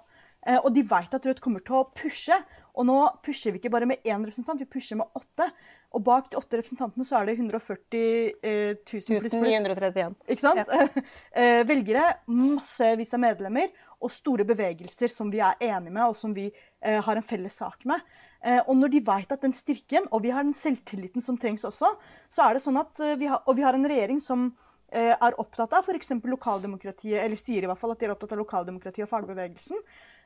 [0.47, 2.37] Eh, og de vet at Rødt kommer til å pushe.
[2.79, 5.51] Og nå pusher vi ikke bare med én representant, vi pusher med åtte.
[5.91, 9.35] Og bak de åtte representantene så er det 140 eh, 000 pluss pluss.
[9.35, 10.17] 1931.
[10.31, 10.75] Ikke sant?
[11.41, 16.33] Eh, velgere, massevis av medlemmer og store bevegelser som vi er enige med, og som
[16.35, 18.03] vi eh, har en felles sak med.
[18.41, 21.67] Eh, og når de vet at den styrken, og vi har den selvtilliten som trengs
[21.69, 21.93] også,
[22.33, 24.49] så er det sånn at eh, vi har, Og vi har en regjering som
[24.93, 26.15] eh, er opptatt av f.eks.
[26.25, 29.85] lokaldemokratiet, eller sier i hvert fall at de er opptatt av lokaldemokratiet og fagbevegelsen.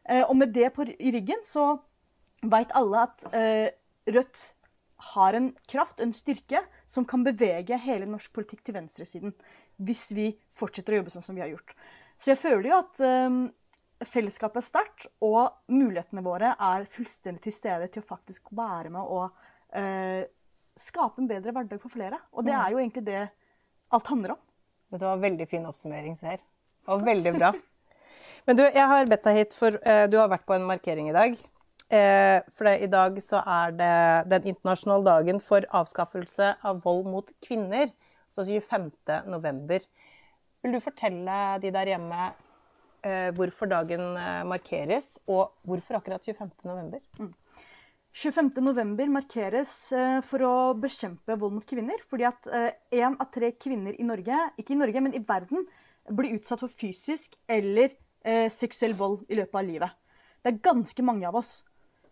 [0.09, 1.75] Eh, og med det på, i ryggen så
[2.45, 3.73] veit alle at eh,
[4.05, 4.41] Rødt
[5.15, 9.33] har en kraft, en styrke, som kan bevege hele norsk politikk til venstresiden.
[9.81, 11.73] Hvis vi fortsetter å jobbe sånn som vi har gjort.
[12.21, 13.39] Så jeg føler jo at eh,
[14.13, 19.09] fellesskapet er sterkt, og mulighetene våre er fullstendig til stede til å faktisk være med
[19.17, 20.25] og eh,
[20.79, 22.21] skape en bedre hverdag for flere.
[22.35, 23.23] Og det er jo egentlig det
[23.95, 24.43] alt handler om.
[24.93, 26.43] Dette var en veldig fin oppsummering, Seher.
[26.93, 27.55] Og veldig bra.
[28.45, 31.09] Men du, jeg har bedt deg hit for uh, Du har vært på en markering
[31.09, 31.37] i dag.
[31.89, 33.95] Uh, for det, i dag så er det
[34.33, 37.89] den internasjonale dagen for avskaffelse av vold mot kvinner.
[38.35, 38.91] Så 25.
[39.31, 39.85] november.
[40.65, 44.13] Vil du fortelle de der hjemme uh, hvorfor dagen
[44.51, 46.53] markeres, og hvorfor akkurat 25.
[46.69, 47.01] november?
[48.15, 48.53] 25.
[48.63, 49.73] november markeres
[50.29, 52.03] for å bekjempe vold mot kvinner.
[52.11, 52.45] Fordi at
[52.95, 55.65] én av tre kvinner i Norge, ikke i Norge, men i verden,
[56.13, 59.97] blir utsatt for fysisk eller eh, seksuell vold i løpet av livet.
[60.43, 61.63] Det er ganske mange av oss.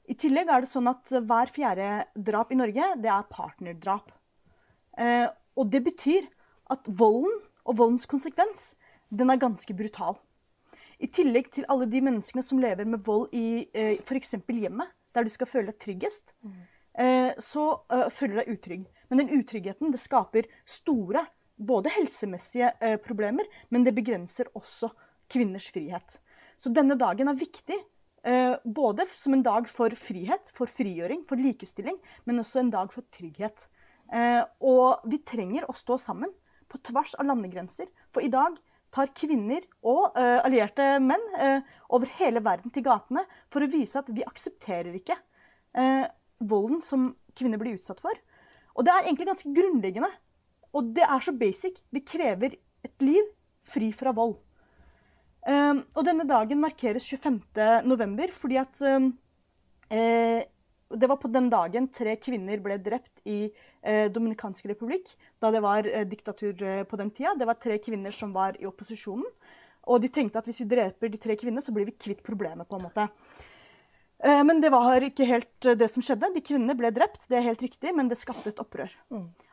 [0.08, 4.12] I tillegg er det sånn at hver fjerde drap i Norge, det er partnerdrap.
[4.98, 6.28] Eh, og det betyr
[6.72, 8.72] at volden og voldens konsekvens,
[9.12, 10.18] den er ganske brutal.
[11.02, 14.36] I tillegg til alle de menneskene som lever med vold i eh, f.eks.
[14.48, 16.32] hjemmet, der du skal føle deg tryggest,
[16.98, 18.84] eh, så eh, føler du deg utrygg.
[19.10, 21.26] Men den utryggheten det skaper store
[21.62, 24.92] både helsemessige eh, problemer, men det begrenser også
[25.32, 26.18] kvinners frihet.
[26.60, 27.80] Så denne dagen er viktig.
[28.24, 32.92] eh, både som en dag for frihet, for frigjøring, for likestilling, men også en dag
[32.92, 33.64] for trygghet.
[34.12, 36.30] Eh, og vi trenger å stå sammen
[36.70, 37.88] på tvers av landegrenser.
[38.14, 38.60] For i dag
[38.94, 41.24] tar kvinner og eh, allierte menn
[41.90, 45.16] over hele verden til gatene for å vise at vi aksepterer ikke
[46.38, 48.12] volden som kvinner blir utsatt for.
[48.76, 50.10] Og det er egentlig ganske grunnleggende.
[50.72, 51.80] Og det er så basic.
[51.90, 53.24] Vi krever et liv
[53.68, 54.38] fri fra vold.
[55.42, 57.40] Um, og denne dagen markeres 25.
[57.88, 59.08] november fordi at um,
[59.90, 60.44] eh,
[60.92, 63.48] Det var på den dagen tre kvinner ble drept i
[63.82, 65.08] eh, Dominikansk republikk,
[65.40, 67.32] da det var eh, diktatur eh, på den tida.
[67.34, 69.24] Det var tre kvinner som var i opposisjonen.
[69.88, 72.68] Og de tenkte at hvis vi dreper de tre kvinnene, så blir vi kvitt problemet.
[72.68, 73.08] på en måte.
[74.22, 76.30] Eh, men det var ikke helt eh, det som skjedde.
[76.34, 78.92] De kvinnene ble drept, det er helt riktig, men det skapte et opprør.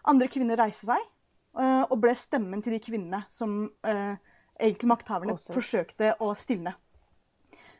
[0.03, 4.19] Andre kvinner reiste seg eh, og ble stemmen til de kvinnene som eh,
[4.59, 5.53] egentlig makthaverne Også.
[5.55, 6.75] forsøkte å stilne.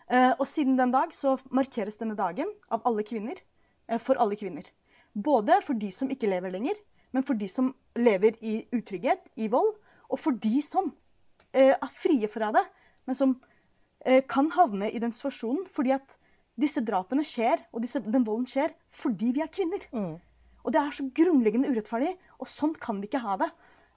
[0.09, 3.37] Eh, og siden den dag så markeres denne dagen av alle kvinner,
[3.87, 4.63] eh, for alle kvinner.
[5.13, 6.73] Både for de som ikke lever lenger,
[7.11, 9.75] men for de som lever i utrygghet, i vold,
[10.09, 10.93] og for de som
[11.53, 12.65] eh, er frie fra det,
[13.05, 13.39] men som
[14.31, 16.13] kan havne i den situasjonen fordi at
[16.55, 19.83] disse drapene skjer, og disse, den volden skjer fordi vi er kvinner.
[20.63, 23.49] Og det er så grunnleggende urettferdig, og sånn kan vi ikke ha det.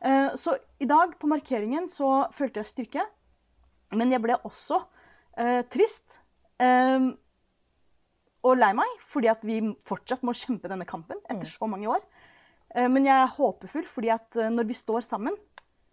[0.02, 3.04] Eh, så i dag på markeringen så følte jeg styrke,
[3.94, 4.80] men jeg ble også
[5.38, 6.20] eh, trist.
[6.62, 7.12] eh,
[8.42, 12.02] og lei meg, fordi at vi fortsatt må kjempe denne kampen etter så mange år.
[12.74, 15.36] Eh, men jeg er håpefull, fordi at eh, når vi står sammen,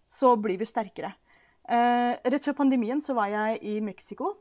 [0.10, 1.14] så blir vi sterkere.
[1.70, 4.32] Eh, rett før pandemien så var jeg i Mexico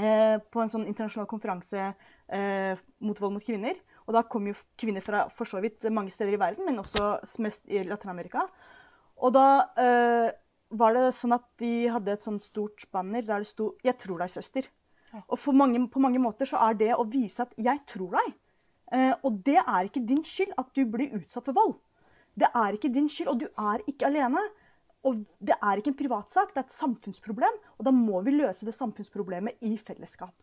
[0.00, 1.90] eh, på en sånn internasjonal konferanse
[2.32, 3.76] eh, mot vold mot kvinner.
[4.06, 7.18] Og da kom jo kvinner fra for så vidt mange steder i verden, men også
[7.44, 8.46] mest i Latin-Amerika.
[9.24, 9.46] Og da
[9.80, 10.30] eh,
[10.76, 14.18] var det sånn at de hadde et sånt stort banner der det sto 'Jeg tror
[14.18, 14.68] deg, søster'.
[15.28, 18.34] Og for mange, på mange måter så er det å vise at 'jeg tror deg'.
[18.92, 21.74] Eh, og det er ikke din skyld at du blir utsatt for vold.
[22.38, 24.42] Det er ikke din skyld, og du er ikke alene.
[25.06, 27.58] Og det er ikke en privatsak, det er et samfunnsproblem.
[27.78, 30.34] Og da må vi løse det samfunnsproblemet i fellesskap.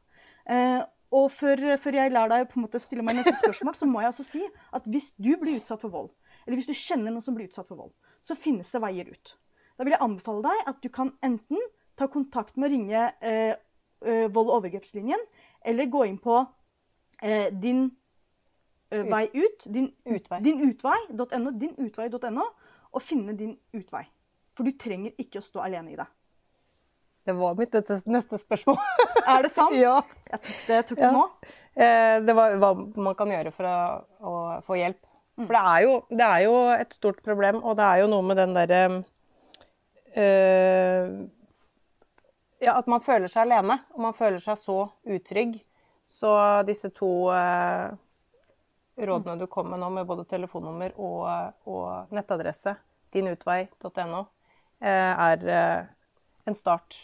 [0.49, 0.81] Eh,
[1.13, 4.01] og før, før, jeg lar deg på en måte stille meg neste spørsmål, så må
[4.01, 4.41] jeg også si
[4.73, 6.09] at hvis du blir utsatt for vold,
[6.45, 7.91] eller hvis du kjenner noen som blir utsatt for vold,
[8.27, 9.33] så finnes det veier ut.
[9.77, 11.59] Da vil jeg anbefale deg at du kan enten
[11.99, 13.55] ta kontakt med å ringe eh,
[14.05, 15.21] eh, vold- og overgrepslinjen,
[15.65, 16.39] eller gå inn på
[17.21, 17.85] eh, din
[18.91, 21.53] eh, vei ut, din utvei.no, din utvei.no,
[21.87, 22.09] utvei
[22.93, 24.03] og finne din utvei.
[24.53, 26.05] For du trenger ikke å stå alene i det.
[27.25, 27.73] Det var mitt
[28.11, 28.77] neste spørsmål.
[29.31, 29.75] Er det sant?
[29.79, 30.01] ja.
[30.29, 31.11] Jeg tok det, jeg tok det Ja.
[31.15, 31.23] nå.
[31.73, 33.77] Eh, det var hva man kan gjøre for å,
[34.21, 34.33] å
[34.67, 34.99] få hjelp.
[35.35, 38.25] For det er, jo, det er jo et stort problem, og det er jo noe
[38.27, 38.81] med den derre
[40.13, 41.13] eh,
[42.61, 44.77] Ja, at man føler seg alene, og man føler seg så
[45.09, 45.57] utrygg.
[46.13, 46.29] Så
[46.67, 47.95] disse to eh,
[49.01, 51.25] rådene du kom med nå, med både telefonnummer og,
[51.65, 52.75] og nettadresse,
[53.15, 54.21] dinutvei.no,
[54.85, 55.49] eh, er
[56.45, 57.01] en start.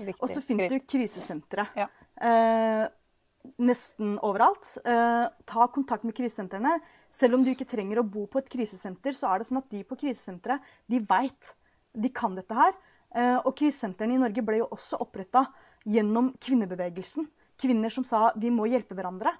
[0.00, 1.66] Viktig Og så finnes det jo krisesentre.
[1.78, 1.86] Ja.
[2.20, 2.86] Eh,
[3.60, 4.76] nesten overalt.
[4.84, 6.78] Eh, ta kontakt med krisesentrene.
[7.14, 9.70] Selv om du ikke trenger å bo på et krisesenter, så er det sånn at
[9.72, 11.54] de på krisesenteret, de veit.
[11.90, 12.76] De kan dette her.
[13.10, 15.48] Eh, og krisesentrene i Norge ble jo også oppretta
[15.88, 17.26] gjennom kvinnebevegelsen.
[17.60, 19.32] Kvinner som sa vi må hjelpe hverandre.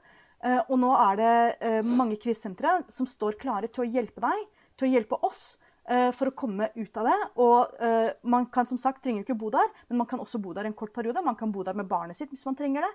[0.43, 4.47] Eh, og nå er det eh, mange krisesentre som står klare til å hjelpe deg,
[4.77, 5.53] til å hjelpe oss,
[5.91, 7.15] for å komme ut av det.
[7.43, 10.69] Og man kan som sagt trenger ikke bo der, men man kan også bo der
[10.69, 11.19] en kort periode.
[11.25, 12.91] Man kan bo der med barnet sitt hvis man trenger det.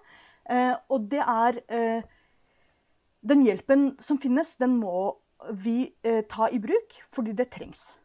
[0.94, 1.58] Og det er
[3.26, 5.16] Den hjelpen som finnes, den må
[5.66, 7.96] vi eh, ta i bruk, fordi det trengs.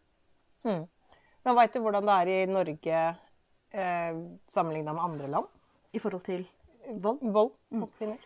[0.64, 0.86] Mm.
[1.44, 3.02] Men veit du hvordan det er i Norge
[3.72, 5.50] eh, sammenligna med andre land?
[5.92, 6.44] I forhold til
[7.00, 7.20] vold.
[7.22, 8.20] Vold mot kvinner?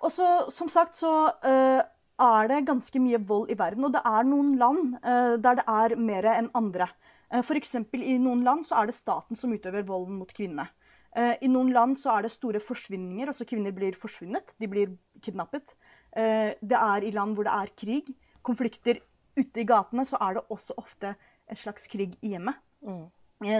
[0.00, 1.12] Og så, som sagt, så
[1.44, 1.80] eh,
[2.20, 3.86] er det ganske mye vold i verden.
[3.86, 6.88] Og det er noen land eh, der det er mer enn andre.
[7.30, 7.76] Eh, F.eks.
[7.96, 10.68] i noen land så er det staten som utøver volden mot kvinnene.
[11.16, 14.54] Eh, I noen land så er det store forsvinninger, altså kvinner blir forsvunnet.
[14.60, 14.94] De blir
[15.24, 15.74] kidnappet.
[16.16, 18.12] Eh, det er i land hvor det er krig,
[18.46, 19.00] konflikter
[19.38, 21.14] ute i gatene, så er det også ofte
[21.50, 22.58] en slags krig i hjemmet.
[22.86, 23.06] Mm.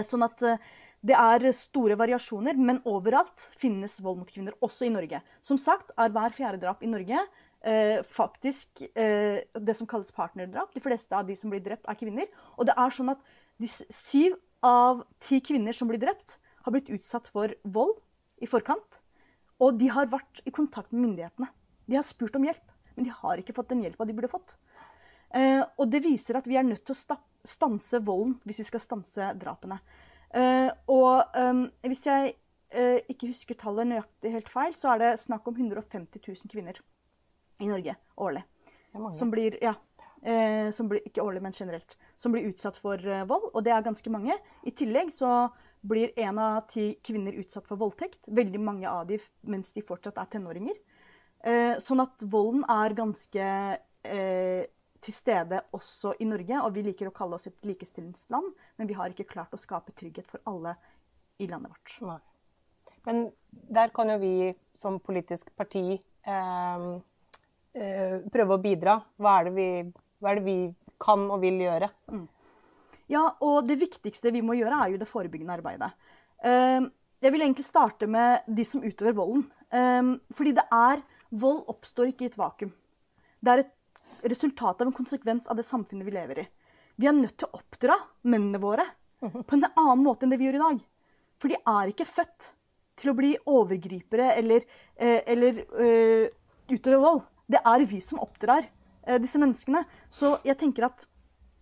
[0.05, 0.71] Sånn at eh,
[1.01, 5.21] det er store variasjoner, men overalt finnes vold mot kvinner, også i Norge.
[5.45, 7.23] Som sagt er hver fjerde drap i Norge
[7.65, 10.73] eh, faktisk eh, det som kalles partnerdrap.
[10.75, 12.29] De fleste av de som blir drept, er kvinner.
[12.57, 13.23] Og det er sånn at
[13.61, 17.97] de syv av ti kvinner som blir drept, har blitt utsatt for vold
[18.41, 19.01] i forkant.
[19.61, 21.49] Og de har vært i kontakt med myndighetene.
[21.91, 24.55] De har spurt om hjelp, men de har ikke fått den hjelpa de burde fått.
[25.35, 27.17] Eh, og det viser at vi er nødt til å
[27.47, 29.81] stanse volden hvis vi skal stanse drapene.
[30.31, 32.37] Eh, og eh, hvis jeg
[33.11, 36.77] ikke husker tallet nøyaktig helt feil, så er det snakk om 150 000 kvinner
[37.59, 38.45] i Norge årlig.
[39.11, 39.73] Som blir, ja,
[40.23, 42.95] eh, som blir, ikke årlig, men generelt, som blir utsatt for
[43.27, 43.49] vold.
[43.51, 44.39] Og det er ganske mange.
[44.63, 45.49] I tillegg så
[45.81, 48.23] blir én av ti kvinner utsatt for voldtekt.
[48.27, 49.19] Veldig mange av de
[49.51, 50.79] mens de fortsatt er tenåringer.
[51.43, 53.45] Eh, sånn at volden er ganske
[54.03, 54.63] eh,
[55.01, 56.59] til stede også i Norge.
[56.61, 59.95] Og vi liker å kalle oss et likestillingsland, men vi har ikke klart å skape
[59.97, 60.75] trygghet for alle
[61.41, 61.95] i landet vårt.
[62.05, 62.19] Nei.
[63.07, 66.85] Men der kan jo vi som politisk parti eh,
[67.73, 68.99] eh, prøve å bidra.
[69.17, 69.69] Hva er, det vi,
[70.21, 70.59] hva er det vi
[71.01, 71.89] kan og vil gjøre?
[73.11, 75.93] Ja, og det viktigste vi må gjøre, er jo det forebyggende arbeidet.
[76.45, 76.81] Eh,
[77.21, 79.43] Jeg vil egentlig starte med de som utøver volden.
[79.73, 82.71] Eh, Fordi det er Vold oppstår ikke i et vakuum.
[83.39, 86.47] Det er et resultat av en konsekvens av det samfunnet vi lever i.
[86.99, 87.95] Vi er nødt til å oppdra
[88.27, 88.85] mennene våre
[89.21, 90.81] på en annen måte enn det vi gjør i dag.
[91.41, 92.51] For de er ikke født
[93.01, 94.65] til å bli overgripere eller,
[94.95, 96.27] eh, eller eh,
[96.69, 97.23] utøve vold.
[97.49, 99.83] Det er vi som oppdrar eh, disse menneskene.
[100.09, 101.07] Så jeg tenker at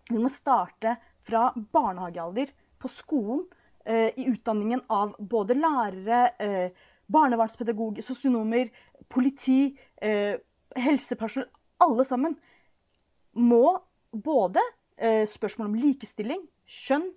[0.10, 0.98] vi må starte
[1.28, 3.42] fra barnehagealder, på skolen,
[3.90, 6.70] i utdanningen av både lærere,
[7.12, 8.70] barnevernspedagoger, sosionomer,
[9.10, 10.36] politi, eh,
[10.76, 11.50] helsepersonell.
[11.80, 12.36] Alle sammen
[13.40, 13.80] må
[14.12, 14.62] både
[14.98, 17.08] eh, spørsmål om likestilling, kjønn,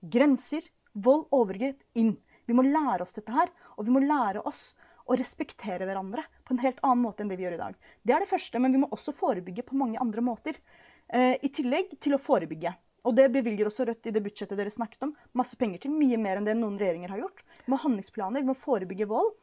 [0.00, 2.14] grenser, vold, overgrep inn.
[2.46, 4.72] Vi må lære oss dette her, og vi må lære oss
[5.04, 7.76] å respektere hverandre på en helt annen måte enn det vi gjør i dag.
[8.02, 10.60] Det er det første, men vi må også forebygge på mange andre måter.
[11.08, 12.72] Eh, I tillegg til å forebygge.
[13.04, 15.12] Og det bevilger også Rødt i det budsjettet dere snakket om.
[15.36, 17.42] Masse penger til, mye mer enn det noen regjeringer har gjort.
[17.60, 19.34] Vi må ha handlingsplaner, vi må forebygge vold.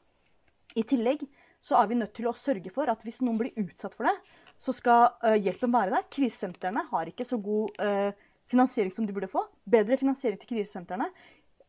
[0.80, 1.26] I tillegg
[1.62, 4.16] så er vi nødt til å sørge for at hvis noen blir utsatt for det,
[4.62, 6.07] så skal uh, hjelpen være der.
[6.14, 8.09] Krisesentrene har ikke så god uh,
[8.49, 9.43] finansiering som de burde få.
[9.70, 11.12] Bedre finansiering til krisesentrene.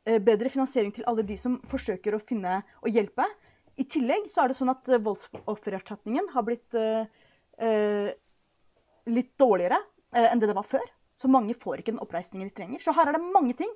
[0.09, 3.27] Uh, bedre finansiering til alle de som forsøker å finne og hjelpe.
[3.81, 6.75] I tillegg så er det sånn at voldsoffererstatningen har blitt
[9.09, 9.79] litt dårligere
[10.13, 10.85] enn det det var før.
[11.23, 12.83] Så mange får ikke den oppreisningen de trenger.
[12.83, 13.71] Så her er det mange ting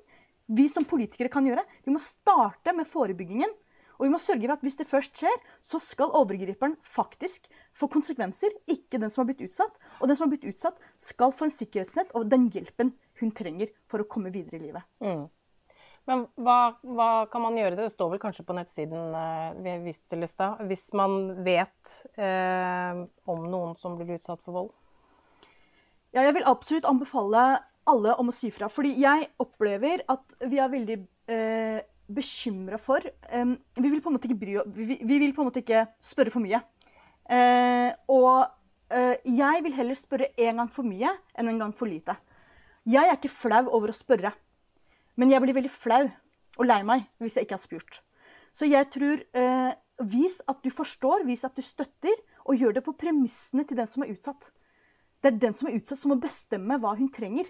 [0.47, 1.63] vi som politikere kan gjøre.
[1.85, 3.53] Vi må starte med forebyggingen.
[3.97, 7.89] Og vi må sørge for at hvis det først skjer, så skal overgriperen faktisk få
[7.89, 9.73] konsekvenser, ikke den som har blitt utsatt.
[9.97, 13.73] Og den som har blitt utsatt, skal få en sikkerhetsnett og den hjelpen hun trenger
[13.89, 14.85] for å komme videre i livet.
[15.01, 15.25] Mm.
[16.07, 17.75] Men hva, hva, kan man gjøre?
[17.79, 20.51] Det står vel kanskje på nettsiden eh, vi viste.
[20.69, 24.71] Hvis man vet eh, om noen som blir utsatt for vold?
[26.15, 27.43] Ja, jeg vil absolutt anbefale
[27.87, 28.69] alle om å si fra.
[28.71, 30.97] Fordi jeg opplever at vi er veldig
[31.31, 36.33] eh, bekymra for eh, vi, vil bry, vi, vi, vil på en måte ikke spørre
[36.33, 36.61] for mye.
[37.27, 38.47] Eh, og
[38.95, 42.15] eh, jeg vil heller spørre én gang for mye enn en gang for lite.
[42.87, 44.31] Jeg er ikke flau over å spørre.
[45.17, 46.05] Men jeg blir veldig flau
[46.57, 47.99] og lei meg hvis jeg ikke har spurt.
[48.55, 52.13] Så jeg tror eh, Vis at du forstår, vis at du støtter,
[52.45, 54.51] og gjør det på premissene til den som er utsatt.
[55.27, 57.49] Det er den som er utsatt, som må bestemme hva hun trenger.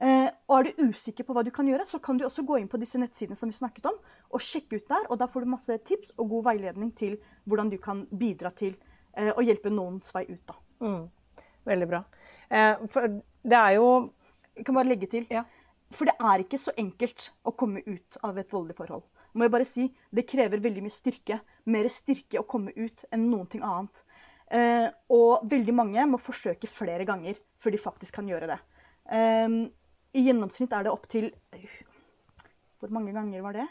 [0.00, 2.60] Eh, og er du usikker på hva du kan gjøre, så kan du også gå
[2.60, 3.96] inn på disse nettsidene som vi snakket om,
[4.30, 5.08] og sjekke ut der.
[5.10, 7.16] Og da får du masse tips og god veiledning til
[7.50, 8.76] hvordan du kan bidra til
[9.18, 10.44] eh, å hjelpe noens vei ut.
[10.46, 10.56] da.
[10.86, 11.42] Mm.
[11.66, 12.04] Veldig bra.
[12.46, 13.90] Eh, for det er jo
[14.56, 15.26] Jeg kan bare legge til.
[15.30, 15.44] Ja.
[15.90, 19.02] For det er ikke så enkelt å komme ut av et voldelig forhold.
[19.32, 21.40] Må jeg bare si, Det krever veldig mye styrke.
[21.66, 24.04] Mer styrke å komme ut enn noen ting annet.
[24.50, 28.60] Eh, og veldig mange må forsøke flere ganger før de faktisk kan gjøre det.
[29.10, 29.58] Eh,
[30.18, 31.30] I gjennomsnitt er det opptil
[32.80, 33.68] Hvor mange ganger var det?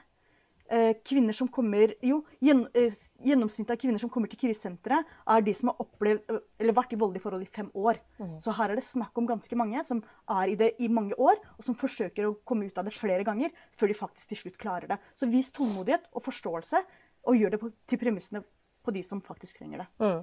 [0.69, 2.93] Eh, kvinner som kommer, jo, eh,
[3.25, 6.99] Gjennomsnittet av kvinner som kommer til krisesenteret, er de som har opplevd, eller vært i
[6.99, 7.97] voldelige forhold i fem år.
[8.19, 8.39] Mm.
[8.39, 11.41] Så her er det snakk om ganske mange som er i det i mange år,
[11.57, 14.59] og som forsøker å komme ut av det flere ganger før de faktisk til slutt
[14.59, 14.99] klarer det.
[15.17, 16.84] Så vis tålmodighet og forståelse,
[17.25, 18.43] og gjør det på, til premissene
[18.86, 19.88] på de som faktisk trenger det.
[19.97, 20.21] Mm.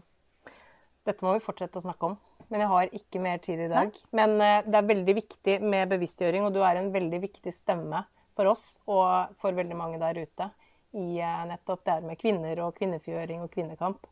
[1.06, 2.16] Dette må vi fortsette å snakke om,
[2.50, 3.94] men jeg har ikke mer tid i dag.
[3.94, 4.10] Nei?
[4.18, 8.02] Men uh, det er veldig viktig med bevisstgjøring, og du er en veldig viktig stemme
[8.36, 10.50] for oss og for veldig mange der ute
[10.96, 14.06] i uh, nettopp det her med kvinner og kvinnefrigjøring og kvinnekamp.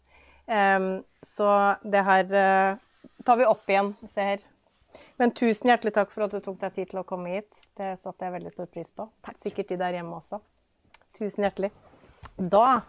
[0.47, 1.49] Um, så
[1.83, 2.83] det her uh,
[3.25, 3.95] tar vi opp igjen.
[4.09, 4.45] Se her.
[5.19, 7.65] Men tusen hjertelig takk for at du tok deg tid til å komme hit.
[7.79, 9.09] Det satte jeg veldig stor pris på.
[9.27, 9.41] Takk.
[9.41, 10.39] Sikkert de der hjemme også.
[11.19, 11.73] Tusen hjertelig.
[12.39, 12.85] Da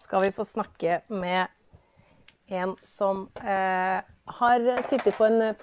[0.00, 1.52] skal vi få snakke med
[2.46, 5.54] en som eh, har sittet på en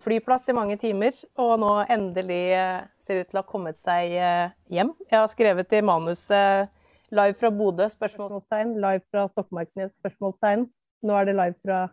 [0.00, 4.16] flyplass i mange timer, og nå endelig eh, ser ut til å ha kommet seg
[4.18, 4.92] eh, hjem.
[5.10, 6.72] Jeg har skrevet i manuset
[7.14, 8.74] live fra Bodø, spørsmålstegn.
[8.82, 10.66] Live fra Stokmarknes, spørsmålstegn.
[11.06, 11.84] Nå er det live fra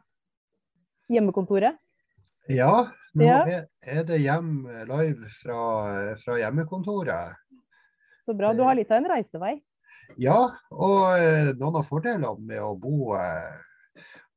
[1.13, 1.77] hjemmekontoret.
[2.51, 3.43] Ja, nå ja.
[3.85, 5.59] er det hjem live fra,
[6.19, 7.37] fra hjemmekontoret.
[8.25, 8.51] Så bra.
[8.55, 9.53] Du har litt av en reisevei.
[10.19, 10.39] Ja,
[10.73, 11.05] og
[11.59, 13.13] noen av fordelene med å bo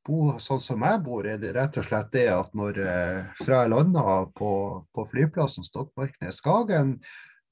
[0.07, 3.63] bo sånn som jeg bor, er det rett og slett det at når eh, fra
[3.63, 4.03] jeg landa
[4.37, 4.51] på,
[4.95, 6.97] på, flyplassen Stokmarknes-Skagen,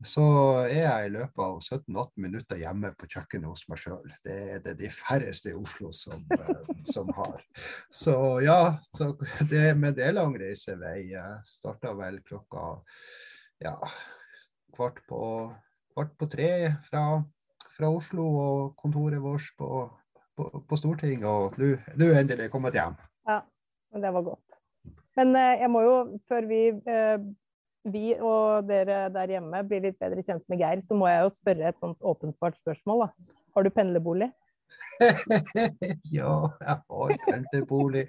[0.06, 0.26] så
[0.68, 4.10] er jeg i løpet av 17-18 minutter hjemme på kjøkkenet hos meg sjøl.
[4.28, 7.44] Det er det de færreste i Oslo som, eh, som har.
[7.92, 8.60] Så ja,
[8.96, 9.14] så
[9.52, 11.16] det, men det er lang reisevei.
[11.48, 12.68] Starta vel klokka
[13.64, 13.78] ja,
[14.76, 15.22] kvart på,
[15.96, 16.52] kvart på tre
[16.88, 17.06] fra,
[17.76, 19.70] fra Oslo og kontoret vårt på
[20.38, 22.96] på, på Stortinget, og du endelig kommet hjem.
[23.28, 23.42] Ja,
[23.96, 24.62] det var godt.
[25.16, 25.98] Men eh, jeg må jo,
[26.30, 26.62] før vi,
[26.92, 27.18] eh,
[27.92, 31.36] vi og dere der hjemme blir litt bedre kjent med Geir, så må jeg jo
[31.38, 33.06] spørre et sånt åpenbart spørsmål.
[33.06, 33.36] da.
[33.56, 34.32] Har du pendlerbolig?
[36.18, 38.06] ja, jeg har pendlerbolig.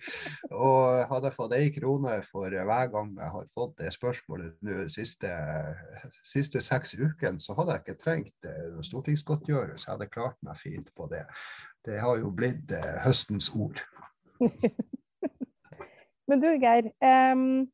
[0.50, 4.86] Og hadde jeg fått ei krone for hver gang jeg har fått det spørsmålet de
[4.92, 5.30] siste,
[6.24, 9.86] siste seks ukene, så hadde jeg ikke trengt eh, stortingsgodtgjørelse.
[9.86, 11.24] Jeg hadde klart meg fint på det.
[11.86, 13.82] Det har jo blitt eh, høstens ord.
[16.28, 16.90] Men du Geir,
[17.32, 17.66] um,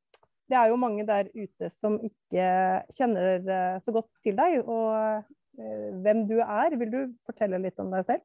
[0.53, 2.49] det er jo mange der ute som ikke
[2.93, 6.77] kjenner eh, så godt til deg og uh, hvem du er.
[6.77, 8.25] Vil du fortelle litt om deg selv?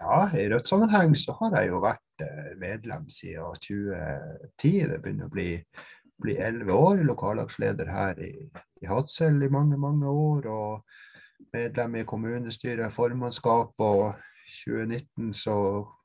[0.00, 2.22] Ja, i Rødt-sammenheng så har jeg jo vært
[2.60, 4.70] medlem siden 2010.
[4.88, 7.02] Det begynner å bli elleve år.
[7.04, 8.32] Lokallagsleder her i,
[8.80, 10.48] i Hadsel i mange, mange år.
[10.48, 14.16] Og medlem i kommunestyret, formannskap og
[14.64, 15.56] 2019 så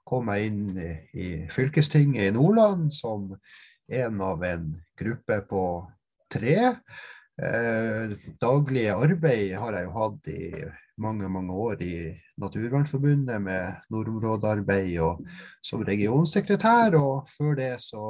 [0.06, 3.32] kom jeg inn i, i fylkestinget i Nordland som
[3.96, 5.66] en av en gruppe på
[6.36, 6.58] tre.
[7.36, 10.41] Eh, daglige arbeid har jeg jo hatt i
[10.98, 11.96] mange mange år i
[12.38, 15.26] Naturvernforbundet med nordområdearbeid og
[15.64, 16.96] som regionsekretær.
[17.00, 18.06] Og før det så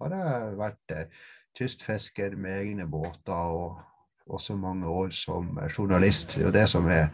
[0.00, 1.20] har jeg vært eh,
[1.58, 3.80] kystfisker med egne båter og
[4.28, 6.34] også mange år som journalist.
[6.34, 7.08] Det er jo det som er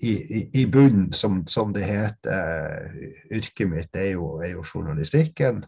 [0.00, 2.92] i, i, i bunnen, som, som, det heter.
[3.32, 5.64] Yrket mitt er jo, er jo journalistikken.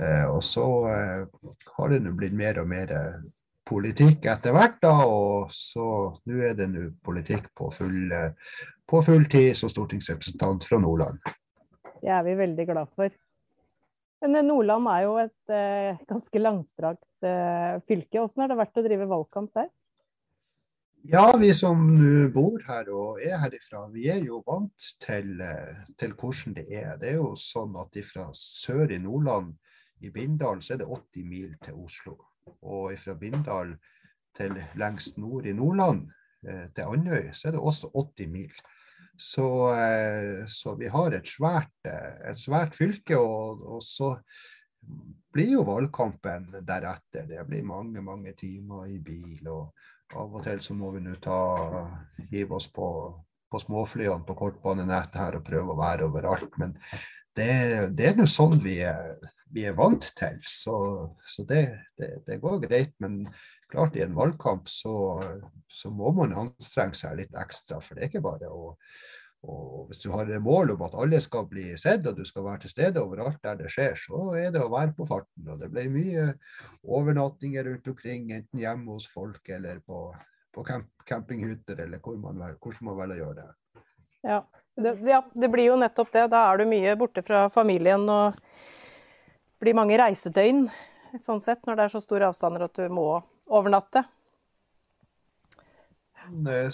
[0.00, 3.18] Eh, og så eh, har det blitt mer og mer eh,
[3.64, 5.86] politikk etter hvert, da, og så
[6.28, 8.12] nå er det nå politikk på full,
[8.86, 11.20] på full tid som stortingsrepresentant fra Nordland.
[12.04, 13.14] Det er vi veldig glad for.
[14.24, 18.20] Men eh, Nordland er jo et eh, ganske langstrakt eh, fylke.
[18.20, 19.72] Hvordan har det vært å drive valgkamp der?
[21.04, 25.82] Ja, vi som nå bor her og er herifra, vi er jo vant til, eh,
[26.00, 26.94] til hvordan det er.
[27.00, 29.52] Det er jo sånn at fra sør i Nordland,
[30.00, 32.16] i Bindal, så er det 80 mil til Oslo.
[32.62, 33.74] Og fra Bindal
[34.36, 36.08] til lengst nord i Nordland,
[36.46, 38.52] eh, til Andøy, så er det også 80 mil.
[39.18, 44.16] Så, eh, så vi har et svært, eh, et svært fylke, og, og, så
[45.32, 47.26] blir jo valgkampen deretter.
[47.26, 49.48] Det blir mange, mange timer i bil.
[49.48, 49.72] og
[50.14, 51.38] av og til så må vi nå ta
[52.30, 52.88] hive oss på,
[53.50, 56.58] på småflyene på kortbanenettet her og prøve å være overalt.
[56.60, 56.76] Men
[57.34, 57.48] det,
[57.96, 59.16] det er nå sånn vi er,
[59.54, 60.38] vi er, vant til.
[60.50, 60.76] Så,
[61.26, 61.64] så det,
[61.98, 62.94] det, det, går greit.
[63.02, 63.24] Men
[63.70, 64.94] klart i en valgkamp så,
[65.70, 67.80] så, må man anstrenge seg litt ekstra.
[67.82, 68.72] For det er ikke bare å
[69.44, 72.62] og Hvis du har mål om at alle skal bli sett og du skal være
[72.62, 75.50] til stede overalt der det skjer, så er det å være på farten.
[75.52, 76.22] og Det ble mye
[76.80, 79.98] overnattinger rundt omkring, enten hjemme hos folk eller på,
[80.48, 83.84] på camp, campinghytter, eller hvor man, hvordan man velger å gjøre det.
[84.24, 84.40] Ja
[84.76, 86.28] det, ja, det blir jo nettopp det.
[86.32, 88.38] Da er du mye borte fra familien og
[89.64, 90.66] blir mange reisedøgn
[91.22, 93.08] sånn sett, når det er så store avstander at du må
[93.48, 94.04] overnatte.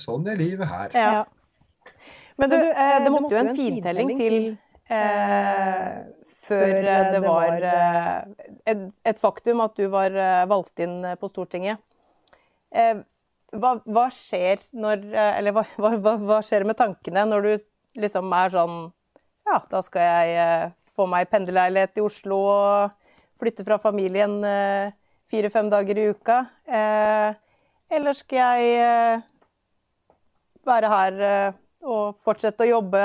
[0.01, 0.95] Sånn er livet her.
[0.95, 1.24] Ja.
[2.41, 4.36] Men du, eh, det måtte jo en fintelling til
[4.88, 5.97] eh,
[6.51, 6.78] før
[7.12, 11.82] det var eh, et, et, faktum at du var eh, valgt inn på Stortinget.
[12.70, 13.03] Eh,
[13.51, 17.53] hva, hva, skjer når Eller hva, hva, hva, skjer med tankene når du
[17.99, 18.76] liksom er sånn
[19.49, 20.68] Ja, da skal jeg
[21.01, 24.36] få meg pendlerleilighet i Oslo og flytte fra familien
[25.32, 26.42] fire-fem dager i uka.
[27.90, 29.22] eller skal jeg
[30.68, 33.01] være her og fortsette å jobbe.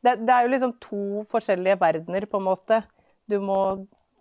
[0.00, 2.80] Det, det, er jo liksom to forskjellige verdener, på en måte,
[3.28, 3.60] du må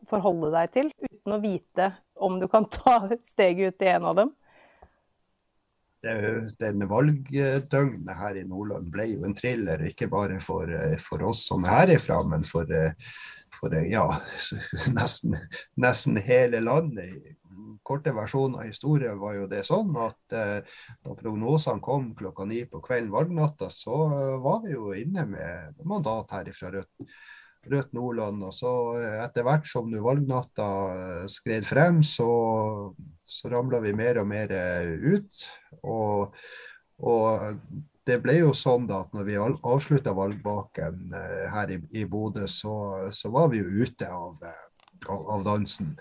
[0.10, 4.18] forholde deg til, uten å vite om du kan ta steget ut i en av
[4.20, 4.34] dem.
[6.60, 10.72] Den valgdøgnet her i Nordland ble jo en thriller, ikke bare for,
[11.04, 12.72] for oss som er herifra, men for,
[13.60, 14.06] for ja,
[15.00, 15.36] nesten,
[15.76, 17.36] nesten hele landet
[17.88, 22.64] korte versjonen av historien var jo det sånn at eh, da prognosene kom klokka ni
[22.68, 27.08] på kvelden valgnatta, så eh, var vi jo inne med mandat her fra Rødt,
[27.68, 28.44] Rødt Nordland.
[28.48, 32.30] Og så eh, etter hvert som valgnatta eh, skred frem, så,
[33.28, 34.54] så ramla vi mer og mer
[35.04, 35.44] ut.
[35.84, 36.36] Og,
[37.04, 37.60] og
[38.08, 41.16] det ble jo sånn da at når vi avslutta valgbaken
[41.52, 42.76] her i, i Bodø, så,
[43.12, 44.40] så, var vi jo ute av,
[45.10, 45.92] av, av dansen.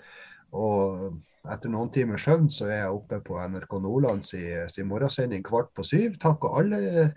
[0.55, 1.17] Og
[1.51, 5.73] etter noen timers søvn så er jeg oppe på NRK Nordland sin, sin morgensending kvart
[5.75, 6.15] på syv.
[6.21, 7.11] Takk og alle,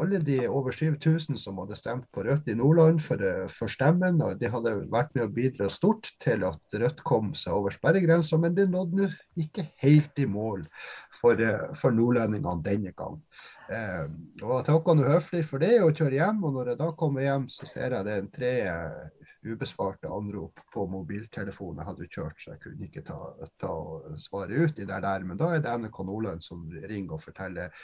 [0.00, 3.22] alle de over 7000 som hadde stemt på Rødt i Nordland for,
[3.52, 4.20] for stemmen.
[4.22, 8.38] og De hadde vært med å bidra stort til at Rødt kom seg over sperregrensa,
[8.40, 9.10] men det nådde nå
[9.46, 10.66] ikke helt i mål
[11.14, 11.40] for,
[11.80, 13.20] for nordlendingene denne gang.
[13.66, 14.04] Eh,
[14.44, 16.44] og jeg takker nå høflig for det og kjører hjem.
[16.46, 18.54] og Når jeg da kommer hjem, så ser jeg det er tre
[19.46, 23.18] ubesvarte anrop på mobiltelefonen jeg hadde kjørt, så jeg kunne ikke ta,
[23.60, 23.72] ta
[24.20, 25.26] svare ut i det der.
[25.26, 27.74] Men da er det NRK Nordland som ringer og forteller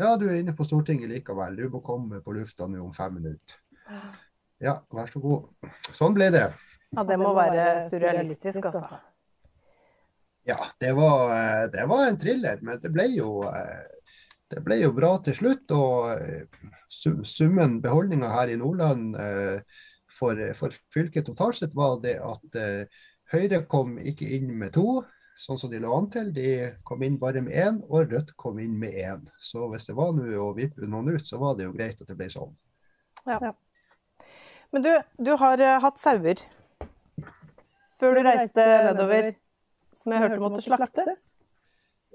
[0.00, 3.18] ja, du er inne på Stortinget likevel, du må komme på lufta nå om fem
[3.20, 3.60] minutter.
[4.60, 5.70] Ja, vær så god.
[5.96, 6.48] Sånn ble det.
[6.96, 9.00] Ja, det må være surrealistisk, altså.
[10.48, 11.34] Ja, det var,
[11.72, 13.30] det var en thriller, men det ble jo
[14.50, 15.70] det ble jo bra til slutt.
[15.76, 19.14] Og summen, beholdninga her i Nordland,
[20.10, 22.60] for, for, fylket totalt sett var det at
[23.30, 25.02] Høyre kom ikke inn med to,
[25.40, 26.30] sånn som de lå an til.
[26.36, 26.50] De
[26.86, 29.26] kom inn bare med én, og Rødt kom inn med én.
[29.40, 32.08] Så hvis det var noe å vippe noen ut, så var det jo greit at
[32.10, 32.52] det ble sånn.
[33.28, 33.54] Ja.
[34.70, 36.44] Men du, du har uh, hatt sauer
[38.00, 39.34] før du reiste nedover,
[39.92, 41.04] som jeg hørte måtte slakte?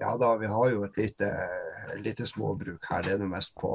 [0.00, 1.28] Ja da, vi har jo et lite,
[2.04, 3.04] lite småbruk her.
[3.04, 3.70] Det er det mest på,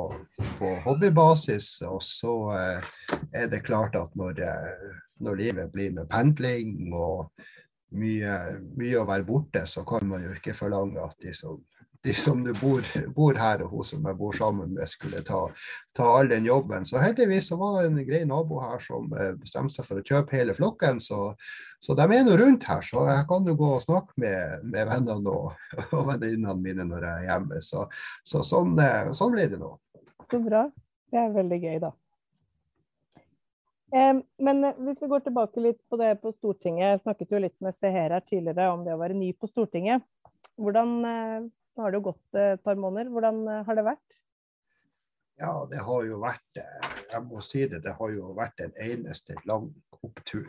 [0.59, 1.69] på hobbybasis.
[1.89, 2.91] Og så eh,
[3.33, 7.31] er det klart at når, eh, når, livet blir med pendling og
[7.97, 8.37] mye,
[8.77, 11.59] mye, å være borte, så kan man jo ikke forlange at de som
[12.03, 15.41] de som du bor, bor, her, og hun som jeg bor sammen med, skulle ta,
[15.97, 16.85] ta all den jobben.
[16.87, 20.05] Så heldigvis så var det en grei nabo her som eh, bestemte seg for å
[20.05, 20.97] kjøpe hele flokken.
[21.03, 21.19] Så,
[21.81, 24.89] så de er nå rundt her, så jeg kan jo gå og snakke med, med
[24.89, 25.53] vennene og,
[25.97, 27.61] og venninnene mine når jeg er hjemme.
[27.69, 27.85] Så,
[28.25, 29.75] så sånn, eh, sånn blir det nå.
[30.31, 30.65] Så bra.
[31.11, 31.93] Det er veldig gøy, da.
[33.91, 36.93] Men hvis vi går tilbake litt på det på Stortinget.
[36.93, 40.05] Jeg snakket jo litt med Seher her tidligere om det å være ny på Stortinget.
[40.55, 43.11] Hvordan, nå har det jo gått et par måneder.
[43.11, 44.21] Hvordan har det vært?
[45.41, 49.35] Ja, det har jo vært Jeg må si det, det har jo vært en eneste
[49.49, 50.47] lang opptur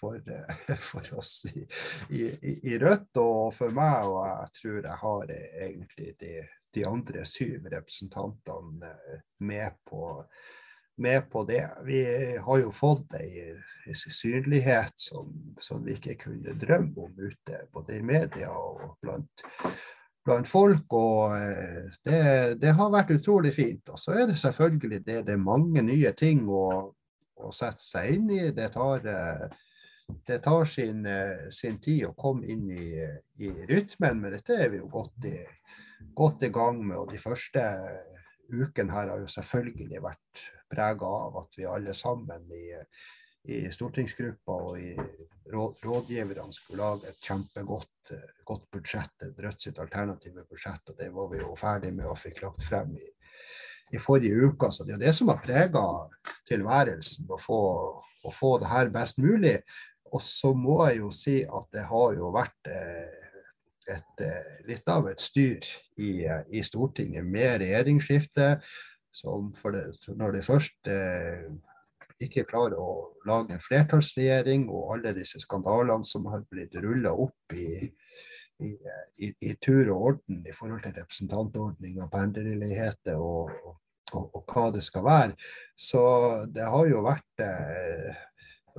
[0.00, 0.20] for,
[0.90, 1.66] for oss i,
[2.10, 2.24] i,
[2.72, 4.08] i, Rødt og for meg.
[4.08, 6.34] Og jeg tror jeg har egentlig de,
[6.76, 8.94] de andre syv representantene
[9.46, 10.04] med på
[11.00, 11.64] med på det.
[11.84, 12.00] Vi
[12.38, 13.54] har jo fått ei,
[13.94, 15.30] synlighet som,
[15.60, 19.44] som, vi ikke kunne drømme om ute, både i media og blant,
[20.26, 20.92] blant folk.
[20.92, 22.20] og eh, det,
[22.60, 23.88] det, har vært utrolig fint.
[23.88, 26.64] Og så er det selvfølgelig det, det er mange nye ting å,
[27.40, 28.42] å sette seg inn i.
[28.56, 29.48] Det tar, eh,
[30.28, 32.92] det tar sin, eh, sin, tid å komme inn i,
[33.40, 35.36] i rytmen, men dette er vi jo godt i,
[36.16, 36.98] godt i gang med.
[37.02, 37.66] og De første
[38.50, 42.66] ukene her har jo selvfølgelig vært prega av at vi alle sammen i,
[43.50, 44.92] i stortingsgruppa og i
[45.52, 48.12] råd, rådgiverne skulle lage et kjempegodt
[48.50, 50.82] godt budsjett, et Rødt sitt alternative budsjett.
[50.88, 53.06] og Det var vi jo ferdig med og fikk lagt frem i,
[53.94, 54.70] i forrige uke.
[54.70, 55.86] Så det er det som har prega
[56.48, 57.62] tilværelsen, å få,
[58.24, 59.58] å få det her best mulig.
[60.10, 63.28] Og så må jeg jo si at det har jo vært eh,
[63.94, 65.66] et, eh, litt av et styr
[66.02, 68.56] i, i Stortinget med regjeringsskifte
[69.12, 69.84] som det,
[70.16, 71.48] når de først eh,
[72.20, 72.90] ikke klarer å
[73.28, 77.88] lage en flertallsregjering, og alle disse skandalene som har blitt rulla opp i,
[78.60, 78.72] i,
[79.24, 83.78] i, i, tur og orden i forhold til representantordning og pendlerleiligheter og, og,
[84.12, 85.38] og, og, hva det skal være.
[85.76, 86.02] Så
[86.52, 88.26] det har jo vært, eh,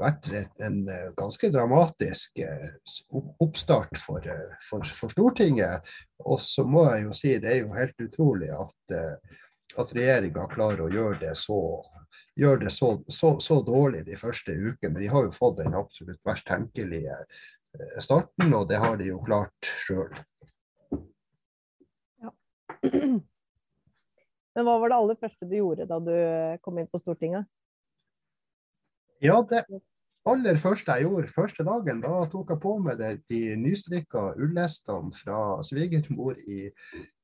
[0.02, 0.30] vært
[0.62, 0.82] en
[1.18, 2.70] ganske dramatisk eh,
[3.42, 5.90] oppstart for, eh, for, for, Stortinget.
[6.30, 9.40] Og så må jeg jo si det er jo helt utrolig at eh,
[9.80, 11.60] at regjeringa klarer å gjøre det så,
[12.40, 15.00] gjør det så, så, så, dårlig de første ukene.
[15.00, 19.22] De har jo fått den absolutt verst tenkelige eh, starten, og det har de jo
[19.26, 20.16] klart sjøl.
[22.22, 22.34] Ja.
[24.52, 26.16] Men hva var det aller første du gjorde da du
[26.66, 27.48] kom inn på Stortinget?
[29.24, 29.64] Ja, det,
[30.26, 35.14] aller første jeg gjorde første dagen, da tok jeg på meg det, de nystrikka ullestene
[35.18, 36.68] fra svigermor i,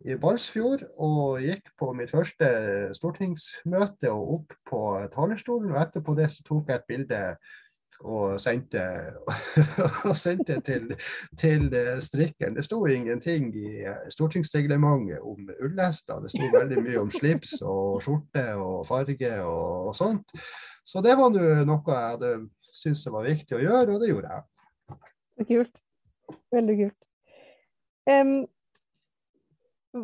[0.05, 0.87] i Balsfjord.
[0.97, 2.49] Og gikk på mitt første
[2.97, 4.81] stortingsmøte og opp på
[5.13, 5.71] talerstolen.
[5.75, 7.23] Og etterpå det så tok jeg et bilde
[8.05, 8.83] og sendte,
[10.09, 10.91] og sendte til,
[11.37, 11.69] til
[12.01, 12.55] strikkeren.
[12.57, 16.21] Det sto ingenting i stortingsreglementet om ullester.
[16.21, 20.37] Det sto veldig mye om slips og skjorte og farge og, og sånt.
[20.87, 22.35] Så det var noe jeg hadde
[22.77, 24.97] syntes det var viktig å gjøre, og det gjorde jeg.
[25.37, 25.83] Så kult.
[26.53, 26.97] Veldig kult.
[28.07, 28.33] Um,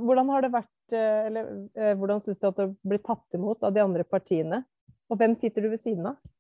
[0.04, 1.50] hvordan har det vært, eh, eller
[1.80, 4.64] uh, hvordan syns du at det blir tatt imot av de andre partiene?
[5.12, 6.32] Og hvem sitter du ved siden av?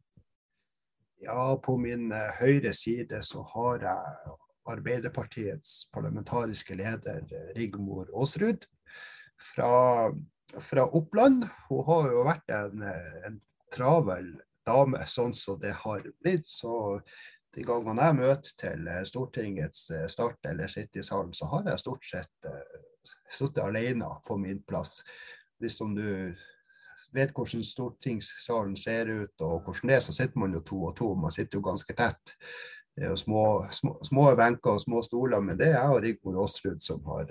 [1.23, 4.37] Ja, på min uh, høyre side så har jeg
[4.73, 7.25] Arbeiderpartiets parlamentariske leder
[7.55, 8.63] Rigmor Aasrud
[9.51, 10.07] fra,
[10.63, 11.43] fra Oppland.
[11.67, 12.85] Hun har jo vært en,
[13.27, 13.41] en
[13.75, 14.29] travel
[14.65, 16.47] dame, sånn som det har blitt.
[16.47, 16.99] Så
[17.53, 21.69] de gangene jeg møter til eh, Stortingets eh, start eller sitter i salen, så har
[21.69, 25.01] jeg stort sett uh, sittet alene på min plass.
[25.61, 26.07] Hvis om du
[27.13, 30.95] vet hvordan stortingssalen ser ut og hvordan det er, så sitter man jo to og
[30.97, 31.11] to.
[31.13, 32.33] Man sitter jo ganske tett.
[32.93, 33.43] Det er jo små,
[33.73, 37.29] små, små benker og små stoler, men det er jeg og Rigmor Aasrud som, har,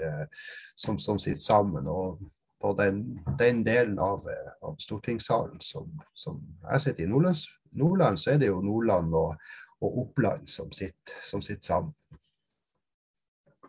[0.78, 1.87] som, som sitter sammen.
[1.91, 2.22] og
[2.62, 3.02] på den,
[3.38, 4.28] den delen av,
[4.62, 6.38] av, stortingssalen som, som,
[6.70, 7.42] jeg sitter i Nordland,
[7.72, 9.34] Nordland, så er det jo Nordland og,
[9.82, 11.94] og Oppland som sitter, som sitter sammen.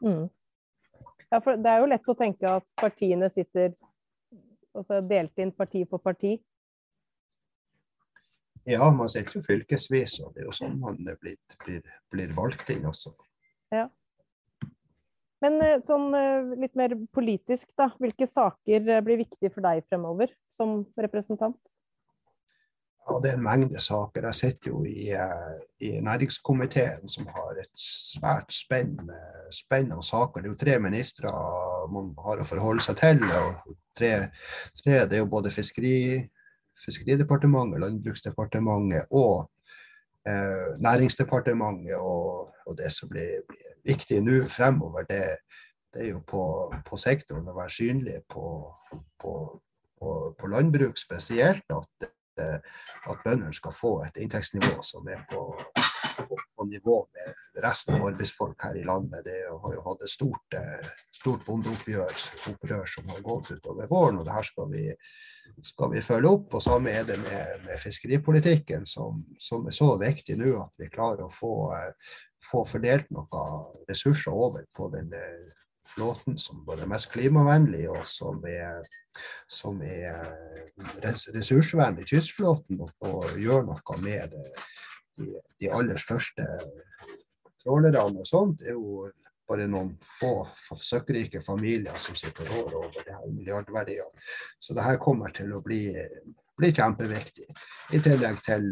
[0.04, 0.28] Mm.
[1.32, 3.72] Ja, for det er jo lett å tenke at partiene sitter
[4.74, 6.36] altså delt inn parti for parti.
[8.70, 11.82] Ja, man sitter jo fylkesvis, og det er jo sånn man blir, blir,
[12.14, 13.12] blir valgt inn også.
[13.74, 13.88] Ja.
[15.44, 17.90] Men eh, sånn eh, litt mer politisk, da.
[18.00, 21.60] Hvilke saker eh, blir viktige for deg fremover som representant?
[23.04, 24.30] Ja, Det er en mengde saker.
[24.30, 25.10] Jeg sitter jo i,
[25.84, 29.18] i næringskomiteen, som har et svært spennende
[29.52, 30.40] spenn av saker.
[30.40, 31.34] Det er jo tre ministre
[31.92, 33.26] man har å forholde seg til.
[33.28, 34.14] og tre,
[34.80, 36.30] tre Det er jo både fiskeri,
[36.84, 39.52] Fiskeridepartementet, Landbruksdepartementet og
[40.26, 42.00] eh, Næringsdepartementet.
[42.00, 45.24] Og, og, det som blir, blir viktig nå fremover, det,
[45.94, 46.44] det, er jo på,
[46.86, 48.48] på, sektoren å være synlig på,
[49.22, 49.36] på,
[50.40, 51.66] på landbruk spesielt.
[51.74, 52.10] At,
[52.42, 52.60] eh,
[53.10, 55.46] at bøndene skal få et inntektsnivå som er på,
[56.64, 59.26] nivå med resten av arbeidsfolk her i landet.
[59.26, 64.20] Det har jo hatt et stort, eh, stort bondeopprør opprør som har gått utover våren.
[64.20, 64.88] og det her skal vi
[65.64, 66.54] skal vi følge opp.
[66.54, 70.92] Og samme er det med, med fiskeripolitikken, som, som, er så viktig nå at vi
[70.94, 71.54] klarer å få,
[72.44, 75.12] få fordelt noen ressurser over på den
[75.86, 78.84] flåten som både er mest klimavennlig og som er,
[79.52, 80.24] som er
[81.04, 84.46] ressursvennlig, kystflåten, og, og gjør noe med de,
[85.60, 86.48] de, aller største
[87.64, 88.64] trålerne og sånt.
[88.64, 89.10] er jo
[89.50, 90.48] bare noen få
[90.80, 94.24] søkkrike familier som sitter og rår over det her milliardverdiene.
[94.60, 95.86] Så det her kommer til å bli,
[96.58, 97.50] bli kjempeviktig.
[97.94, 98.72] I tillegg til,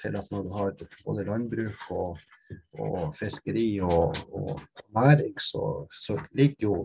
[0.00, 2.22] til, at du har både landbruk og,
[2.78, 4.60] og fiskeri og, og
[4.94, 6.76] næring, så, så, ligger jo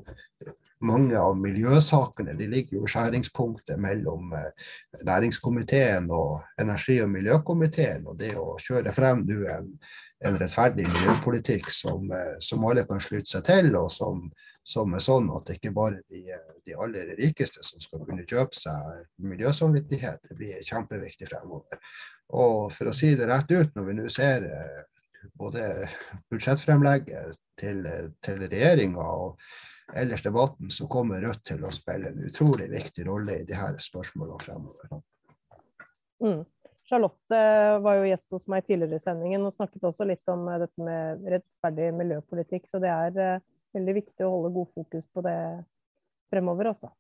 [0.80, 4.68] mange av miljøsakene de ligger jo i skjæringspunktet mellom eh,
[5.08, 8.06] næringskomiteen og energi- og miljøkomiteen.
[8.08, 9.72] Og det å kjøre frem nå en
[10.26, 14.24] en rettferdig miljøpolitikk som, eh, som, alle kan slutte seg til, og som,
[14.66, 16.24] som er sånn at det ikke bare de,
[16.66, 20.24] de aller rikeste som skal kunne kjøpe seg miljøsamvittighet.
[20.30, 21.82] Det blir kjempeviktig fremover.
[22.38, 24.82] Og for å si det rett ut, når vi nå ser eh,
[25.38, 25.88] både
[26.32, 27.88] budsjettfremlegget til,
[28.24, 29.40] til regjeringa og
[29.96, 33.78] ellers debatten, så kommer Rødt til å spille en utrolig viktig rolle i de her
[33.82, 35.02] spørsmålene fremover.
[36.24, 36.44] Mm.
[36.88, 37.40] Charlotte
[37.84, 40.84] var jo gjest hos meg tidligere i sendingen og snakket også litt om eh, dette
[40.84, 42.68] med rettferdig miljøpolitikk.
[42.70, 43.42] Så det er
[43.76, 45.40] veldig viktig å holde god fokus på det
[46.32, 46.92] fremover også.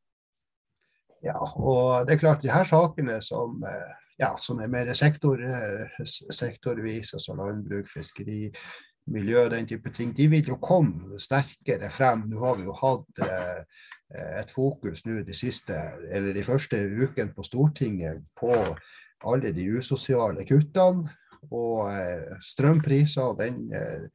[1.26, 5.42] Ja, og det er klart de her sakene som, uh, ja, som er mer sektor,
[5.42, 6.04] uh,
[6.34, 8.52] sektorvis, altså landbruk, fiskeri,
[9.08, 12.26] miljø, den type ting, de vil jo komme sterkere frem.
[12.28, 13.22] Nå har vi jo hatt
[14.44, 15.78] et fokus nå de siste,
[16.12, 18.52] eller de første ukene på Stortinget på
[19.26, 21.08] alle de usosiale kuttene
[21.52, 24.10] og eh, strømpriser og den, eh,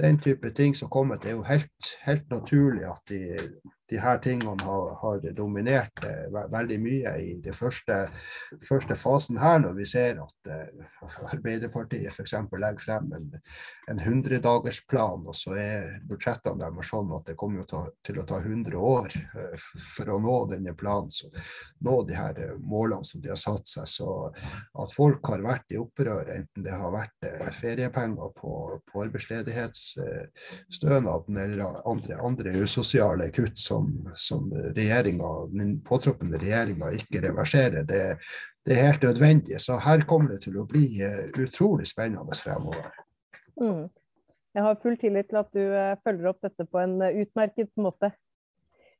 [0.00, 1.16] den, type ting som kommer.
[1.16, 3.20] Det er jo helt, helt naturlig at de,
[3.90, 8.08] de her tingene har, har dominert eh, veldig mye i den første,
[8.64, 10.68] første, fasen her, når vi ser at eh,
[11.34, 12.32] Arbeiderpartiet f.eks.
[12.32, 13.26] legger frem en,
[13.92, 18.36] en 100-dagersplan, og så er budsjettene deres sånn at det kommer ta, til å ta
[18.40, 19.56] 100 år eh,
[19.96, 21.26] for å nå denne planen, så
[21.84, 23.86] nå de her målene som de har satt seg.
[23.90, 27.24] Så at folk har vært i opprør, enten det har vært
[27.60, 37.22] feriepenger på, på arbeidsledighetsstønaden eller andre, andre usosiale kutt, som, som den påtroppende regjeringa ikke
[37.26, 37.84] reverserer.
[37.88, 38.00] Det,
[38.66, 39.60] det, er helt nødvendig.
[39.60, 42.92] Så her kommer det til å bli eh, utrolig spennende fremover.
[43.60, 43.88] Mm.
[44.54, 47.72] Jeg har full tillit til at du uh, følger opp dette på en uh, utmerket
[47.74, 48.12] måte.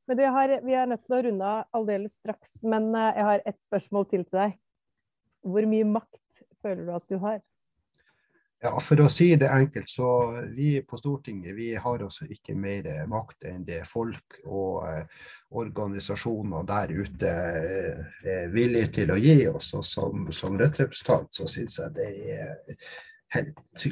[0.08, 3.44] Men du, har, Vi er nødt til å runde av aldeles straks, men jeg har
[3.46, 4.56] ett spørsmål til til deg.
[5.46, 7.38] Hvor mye makt føler du at du har?
[8.64, 10.08] Ja, For å si det enkelt, så
[10.54, 15.26] vi på Stortinget vi har altså ikke mer makt enn det folk og eh,
[15.60, 19.68] organisasjoner der ute eh, er villige til å gi oss.
[19.76, 22.08] Og som, som Rødt-representant så syns jeg det
[22.38, 22.80] er
[23.36, 23.86] helt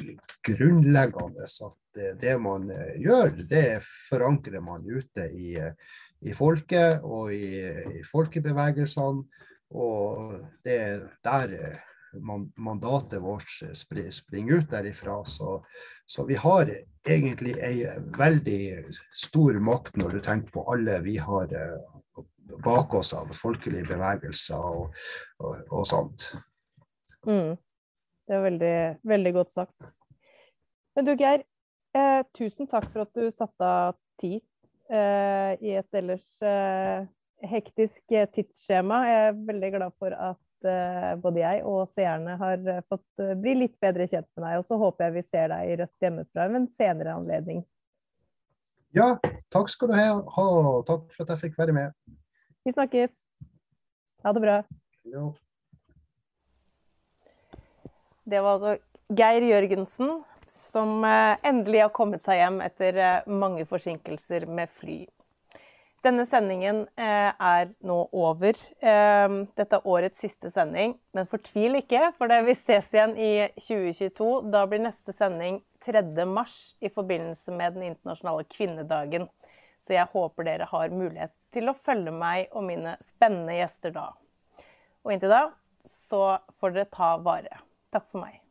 [0.49, 5.53] grunnleggende at det, man eh, gjør, det forankrer man ute i,
[6.25, 7.59] i folket og i,
[8.01, 9.45] i folkebevegelsene.
[9.73, 11.59] Og det er der
[12.55, 13.49] mandatet vårt
[14.13, 15.25] springer ut derifra.
[15.25, 15.65] Så,
[16.05, 16.69] så, vi har
[17.07, 17.87] egentlig ei
[18.17, 22.23] veldig stor makt når du tenker på alle vi har eh,
[22.63, 25.03] bak oss av folkelige bevegelser og,
[25.39, 26.29] og, og sånt.
[27.25, 27.55] Mm.
[28.23, 29.91] Det er veldig, veldig godt sagt.
[30.95, 31.43] Men du Geir,
[31.97, 34.41] eh, tusen takk for at du satte av tid
[34.93, 37.09] eh, i et ellers eh,
[37.49, 39.01] hektisk eh, tidsskjema.
[39.09, 43.33] Jeg er veldig glad for at Eh, både jeg og seerne har eh, fått eh,
[43.39, 44.61] bli litt bedre kjent med deg.
[44.61, 47.63] Og så håper jeg vi ser deg i Rødt hjemmefra ved en senere anledning.
[48.95, 49.15] Ja,
[49.51, 51.95] takk skal du ha, og takk for at jeg fikk være med.
[52.63, 53.15] Vi snakkes.
[54.23, 54.59] Ha det bra.
[55.09, 55.23] Ja.
[58.23, 58.77] Det var altså
[59.11, 65.01] Geir Jørgensen, som endelig har kommet seg hjem etter mange forsinkelser med fly.
[66.03, 68.57] Denne sendingen eh, er nå over.
[68.83, 73.31] Eh, dette er årets siste sending, men fortvil ikke, for det vi ses igjen i
[73.55, 74.27] 2022.
[74.51, 76.03] Da blir neste sending 3.
[76.27, 79.29] mars i forbindelse med den internasjonale kvinnedagen.
[79.83, 84.09] Så jeg håper dere har mulighet til å følge meg og mine spennende gjester da.
[85.03, 85.43] Og inntil da
[85.87, 87.63] så får dere ta vare.
[87.95, 88.42] Takk for meg.